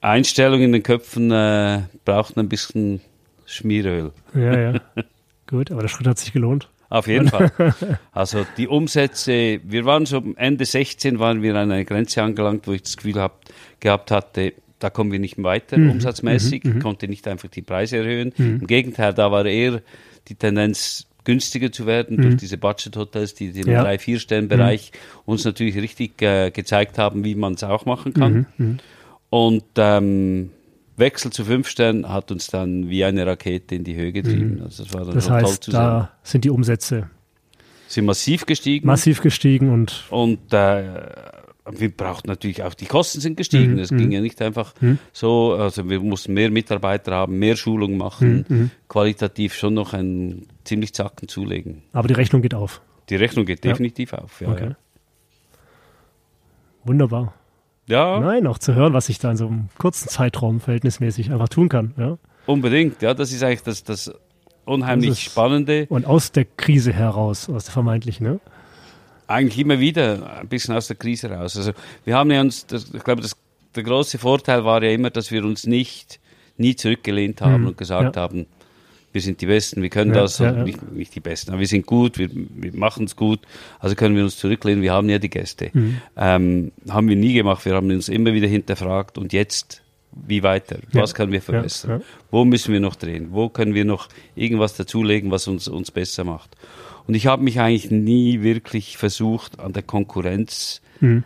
Einstellungen 0.00 0.64
in 0.64 0.72
den 0.72 0.82
Köpfen 0.82 1.30
äh, 1.30 1.82
brauchten 2.04 2.40
ein 2.40 2.48
bisschen 2.48 3.00
Schmieröl. 3.46 4.12
Ja, 4.34 4.58
ja. 4.58 4.80
Gut, 5.46 5.70
aber 5.70 5.82
der 5.82 5.88
Schritt 5.88 6.06
hat 6.06 6.18
sich 6.18 6.32
gelohnt. 6.32 6.68
Auf 6.88 7.06
jeden 7.06 7.28
Fall. 7.30 7.50
Also 8.12 8.46
die 8.56 8.68
Umsätze, 8.68 9.60
wir 9.64 9.84
waren 9.84 10.06
so 10.06 10.22
Ende 10.36 10.64
16 10.64 11.18
waren 11.18 11.42
wir 11.42 11.54
an 11.54 11.70
einer 11.70 11.84
Grenze 11.84 12.22
angelangt, 12.22 12.66
wo 12.66 12.72
ich 12.72 12.82
das 12.82 12.96
Gefühl 12.96 13.20
hab, 13.20 13.40
gehabt 13.80 14.10
hatte, 14.10 14.52
da 14.80 14.90
kommen 14.90 15.12
wir 15.12 15.18
nicht 15.20 15.38
mehr 15.38 15.44
weiter, 15.50 15.76
umsatzmäßig, 15.76 16.64
ich 16.64 16.80
konnte 16.80 17.06
nicht 17.06 17.28
einfach 17.28 17.48
die 17.48 17.62
Preise 17.62 17.98
erhöhen. 17.98 18.32
Im 18.38 18.66
Gegenteil, 18.66 19.14
da 19.14 19.30
war 19.30 19.46
eher 19.46 19.82
die 20.28 20.34
Tendenz, 20.34 21.06
günstiger 21.24 21.70
zu 21.70 21.84
werden 21.86 22.16
durch 22.16 22.36
diese 22.36 22.56
Budget-Hotels, 22.58 23.34
die 23.34 23.48
im 23.50 23.68
Ja. 23.68 23.84
3-4-Stellen-Bereich 23.84 24.90
uns 25.26 25.44
natürlich 25.44 25.76
richtig 25.76 26.20
äh, 26.22 26.50
gezeigt 26.50 26.96
haben, 26.98 27.24
wie 27.24 27.34
man 27.34 27.52
es 27.54 27.62
auch 27.62 27.84
machen 27.84 28.14
kann. 28.14 28.46
Und 29.28 29.64
ähm, 29.76 30.50
Wechsel 30.96 31.30
zu 31.30 31.44
fünf 31.44 31.68
Sternen 31.68 32.08
hat 32.08 32.30
uns 32.32 32.46
dann 32.48 32.88
wie 32.88 33.04
eine 33.04 33.26
Rakete 33.26 33.74
in 33.74 33.84
die 33.84 33.94
Höhe 33.96 34.12
getrieben. 34.12 34.60
Also 34.64 34.84
das 34.84 34.92
war 34.94 35.04
dann 35.04 35.14
Das 35.14 35.26
toll 35.26 35.36
heißt, 35.42 35.62
zu 35.64 35.70
sehen. 35.70 35.78
da 35.80 36.10
sind 36.22 36.44
die 36.44 36.50
Umsätze 36.50 37.08
Sind 37.86 38.06
massiv 38.06 38.46
gestiegen. 38.46 38.86
massiv 38.86 39.20
gestiegen 39.20 39.70
und 39.72 40.04
Und 40.10 40.52
äh, 40.52 40.82
wir 41.78 41.90
brauchten 41.94 42.28
natürlich 42.28 42.62
auch, 42.62 42.74
die 42.74 42.86
Kosten 42.86 43.20
sind 43.20 43.36
gestiegen. 43.36 43.72
Mhm, 43.74 43.78
Es 43.78 43.90
ging 43.90 44.10
ja 44.12 44.20
nicht 44.20 44.40
einfach 44.42 44.74
so, 45.12 45.52
also 45.54 45.88
wir 45.88 46.00
mussten 46.00 46.34
mehr 46.34 46.50
Mitarbeiter 46.50 47.12
haben, 47.12 47.38
mehr 47.38 47.56
Schulung 47.56 47.96
machen, 47.96 48.44
Mhm, 48.48 48.70
qualitativ 48.88 49.54
schon 49.54 49.74
noch 49.74 49.92
einen 49.92 50.46
ziemlich 50.64 50.92
Zacken 50.94 51.28
zulegen. 51.28 51.82
aber 51.92 52.08
die 52.08 52.14
Rechnung 52.14 52.42
geht 52.42 52.54
auf. 52.54 52.80
Die 53.08 53.16
Rechnung 53.16 53.44
geht 53.46 53.64
Ja. 53.64 53.72
definitiv 53.72 54.12
auf. 54.12 54.40
Ja, 54.40 54.48
Okay. 54.52 54.74
Wunderbar. 56.84 57.34
ja. 57.86 58.14
ja 58.14 58.20
Nein, 58.20 58.46
auch 58.46 58.58
zu 58.58 58.74
hören, 58.74 58.92
was 58.92 59.08
ich 59.08 59.18
da 59.18 59.30
in 59.30 59.36
so 59.36 59.46
einem 59.46 59.68
kurzen 59.78 60.08
Zeitraum 60.08 60.60
verhältnismäßig 60.60 61.30
einfach 61.32 61.48
tun 61.48 61.68
kann. 61.68 61.94
Ja? 61.98 62.18
unbedingt. 62.46 63.00
Ja, 63.02 63.14
das 63.14 63.32
ist 63.32 63.42
eigentlich 63.44 63.62
das, 63.62 63.84
das 63.84 64.12
unheimlich 64.64 65.10
Das 65.10 65.18
ist- 65.18 65.24
Spannende. 65.24 65.86
Und 65.88 66.06
aus 66.06 66.32
der 66.32 66.44
Krise 66.46 66.92
heraus, 66.92 67.48
aus 67.48 67.64
der 67.64 67.72
vermeintlichen, 67.72 68.26
ne? 68.26 68.40
Eigentlich 69.30 69.58
immer 69.58 69.78
wieder 69.78 70.38
ein 70.40 70.48
bisschen 70.48 70.74
aus 70.74 70.88
der 70.88 70.96
Krise 70.96 71.30
raus. 71.30 71.56
Also 71.56 71.72
wir 72.04 72.16
haben 72.16 72.30
ja 72.30 72.40
uns, 72.40 72.66
das, 72.66 72.92
ich 72.92 73.04
glaube, 73.04 73.22
das, 73.22 73.36
der 73.74 73.82
große 73.84 74.18
Vorteil 74.18 74.64
war 74.64 74.82
ja 74.82 74.90
immer, 74.90 75.10
dass 75.10 75.30
wir 75.30 75.44
uns 75.44 75.66
nicht 75.66 76.18
nie 76.56 76.74
zurückgelehnt 76.76 77.40
haben 77.40 77.62
Mhm, 77.62 77.68
und 77.68 77.78
gesagt 77.78 78.16
ja. 78.16 78.22
haben, 78.22 78.46
wir 79.12 79.20
sind 79.20 79.40
die 79.40 79.46
Besten, 79.46 79.82
wir 79.82 79.88
können 79.88 80.14
Ja, 80.14 80.22
das, 80.22 80.38
ja, 80.38 80.52
ja. 80.52 80.62
Nicht, 80.64 80.92
nicht 80.92 81.14
die 81.14 81.20
Besten, 81.20 81.50
aber 81.50 81.60
wir 81.60 81.66
sind 81.66 81.86
gut, 81.86 82.18
wir, 82.18 82.28
wir 82.32 82.74
machen 82.74 83.04
es 83.04 83.16
gut, 83.16 83.40
also 83.80 83.94
können 83.96 84.14
wir 84.14 84.22
uns 84.22 84.36
zurücklehnen, 84.36 84.82
wir 84.82 84.92
haben 84.92 85.08
ja 85.08 85.18
die 85.18 85.30
Gäste. 85.30 85.70
Mhm. 85.72 86.00
Ähm, 86.16 86.72
haben 86.88 87.08
wir 87.08 87.16
nie 87.16 87.32
gemacht, 87.34 87.64
wir 87.64 87.74
haben 87.74 87.90
uns 87.90 88.08
immer 88.08 88.32
wieder 88.32 88.46
hinterfragt 88.46 89.18
und 89.18 89.32
jetzt, 89.32 89.82
wie 90.12 90.42
weiter, 90.42 90.78
was 90.92 91.10
Ja, 91.10 91.16
können 91.16 91.32
wir 91.32 91.38
ja, 91.38 91.44
verbessern, 91.44 92.00
ja. 92.00 92.06
wo 92.30 92.44
müssen 92.44 92.72
wir 92.72 92.80
noch 92.80 92.96
drehen, 92.96 93.28
wo 93.30 93.48
können 93.48 93.74
wir 93.74 93.84
noch 93.84 94.08
irgendwas 94.34 94.76
dazulegen, 94.76 95.30
was 95.30 95.48
uns, 95.48 95.66
uns 95.68 95.90
besser 95.90 96.24
macht. 96.24 96.56
Und 97.10 97.16
ich 97.16 97.26
habe 97.26 97.42
mich 97.42 97.58
eigentlich 97.58 97.90
nie 97.90 98.40
wirklich 98.42 98.96
versucht, 98.96 99.58
an 99.58 99.72
der 99.72 99.82
Konkurrenz 99.82 100.80
Mhm. 101.00 101.24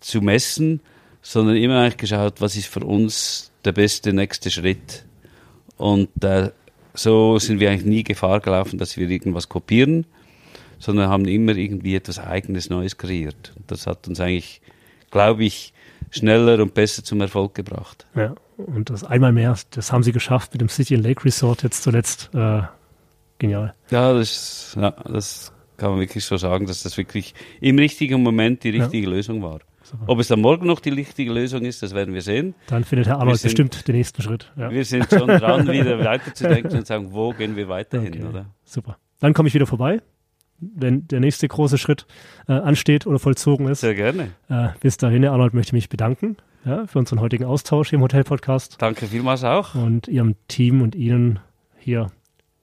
zu 0.00 0.22
messen, 0.22 0.80
sondern 1.22 1.54
immer 1.54 1.78
eigentlich 1.78 1.98
geschaut, 1.98 2.40
was 2.40 2.56
ist 2.56 2.66
für 2.66 2.80
uns 2.80 3.52
der 3.64 3.70
beste 3.70 4.12
nächste 4.12 4.50
Schritt. 4.50 5.04
Und 5.76 6.08
äh, 6.24 6.50
so 6.94 7.38
sind 7.38 7.60
wir 7.60 7.70
eigentlich 7.70 7.86
nie 7.86 8.02
Gefahr 8.02 8.40
gelaufen, 8.40 8.76
dass 8.76 8.96
wir 8.96 9.08
irgendwas 9.08 9.48
kopieren, 9.48 10.04
sondern 10.80 11.08
haben 11.08 11.26
immer 11.26 11.54
irgendwie 11.54 11.94
etwas 11.94 12.18
Eigenes, 12.18 12.68
Neues 12.68 12.96
kreiert. 12.96 13.52
Und 13.54 13.70
das 13.70 13.86
hat 13.86 14.08
uns 14.08 14.18
eigentlich, 14.18 14.60
glaube 15.12 15.44
ich, 15.44 15.72
schneller 16.10 16.60
und 16.60 16.74
besser 16.74 17.04
zum 17.04 17.20
Erfolg 17.20 17.54
gebracht. 17.54 18.04
Ja. 18.16 18.34
Und 18.56 18.90
das 18.90 19.04
einmal 19.04 19.30
mehr, 19.30 19.56
das 19.70 19.92
haben 19.92 20.02
sie 20.02 20.10
geschafft 20.10 20.54
mit 20.54 20.60
dem 20.60 20.68
City 20.68 20.96
and 20.96 21.04
Lake 21.04 21.24
Resort 21.24 21.62
jetzt 21.62 21.84
zuletzt. 21.84 22.30
Äh, 22.34 22.62
genial. 23.40 23.74
Ja, 23.90 24.12
das, 24.12 24.76
ja, 24.80 24.90
das 24.92 25.52
kann 25.76 25.90
man 25.90 25.98
wirklich 26.00 26.24
so 26.24 26.36
sagen, 26.36 26.66
dass 26.66 26.84
das 26.84 26.96
wirklich 26.96 27.34
im 27.60 27.76
richtigen 27.78 28.22
Moment 28.22 28.62
die 28.62 28.70
Ja. 28.70 28.82
richtige 28.84 29.08
Lösung 29.10 29.42
war. 29.42 29.58
Super. 29.82 30.04
Ob 30.06 30.20
es 30.20 30.28
dann 30.28 30.40
morgen 30.40 30.66
noch 30.66 30.78
die 30.78 30.90
richtige 30.90 31.32
Lösung 31.32 31.62
ist, 31.62 31.82
das 31.82 31.94
werden 31.94 32.14
wir 32.14 32.22
sehen. 32.22 32.54
Dann 32.68 32.84
findet 32.84 33.08
Herr 33.08 33.18
Arnold 33.18 33.38
sind- 33.38 33.48
bestimmt 33.48 33.88
den 33.88 33.96
nächsten 33.96 34.22
Schritt. 34.22 34.52
Ja. 34.56 34.70
Wir 34.70 34.84
sind 34.84 35.08
schon 35.10 35.26
dran, 35.26 35.66
wieder 35.66 35.98
weiterzudenken 36.04 36.76
und 36.78 36.86
sagen, 36.86 37.08
wo 37.12 37.32
gehen 37.32 37.56
wir 37.56 37.68
weiterhin, 37.68 38.12
Okay. 38.14 38.24
oder? 38.24 38.46
Super. 38.64 38.98
Dann 39.18 39.32
komme 39.34 39.48
ich 39.48 39.54
wieder 39.54 39.66
vorbei, 39.66 40.00
wenn 40.60 41.08
der 41.08 41.18
nächste 41.20 41.48
große 41.48 41.78
Schritt 41.78 42.06
äh, 42.46 42.52
ansteht 42.52 43.06
oder 43.06 43.18
vollzogen 43.18 43.66
ist. 43.68 43.80
Sehr 43.80 43.94
gerne. 43.94 44.28
Äh, 44.48 44.68
bis 44.80 44.96
dahin, 44.98 45.22
Herr 45.22 45.32
Arnold, 45.32 45.54
möchte 45.54 45.70
ich 45.70 45.72
mich 45.72 45.88
bedanken 45.88 46.36
ja, 46.64 46.86
für 46.86 46.98
unseren 46.98 47.20
heutigen 47.20 47.44
Austausch 47.44 47.88
hier 47.88 47.96
im 47.96 48.02
Hotel-Podcast 48.02 48.76
Danke 48.80 49.06
vielmals 49.06 49.42
auch. 49.44 49.74
und 49.74 50.06
Ihrem 50.08 50.36
Team 50.46 50.82
und 50.82 50.94
Ihnen 50.94 51.38
hier 51.78 52.12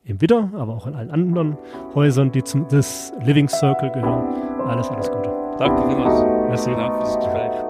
im 0.07 0.21
Widder, 0.21 0.49
aber 0.55 0.73
auch 0.73 0.87
in 0.87 0.95
allen 0.95 1.11
anderen 1.11 1.57
Häusern, 1.93 2.31
die 2.31 2.43
zum 2.43 2.67
das 2.69 3.13
Living 3.23 3.47
Circle 3.47 3.91
gehören. 3.91 4.23
Alles, 4.67 4.89
alles 4.89 5.11
Gute. 5.11 5.29
Danke 5.59 5.87
vielmals. 5.87 6.23
Merci. 6.47 6.71
Danke 6.75 6.97
fürs 6.97 7.15
Gespräch. 7.17 7.66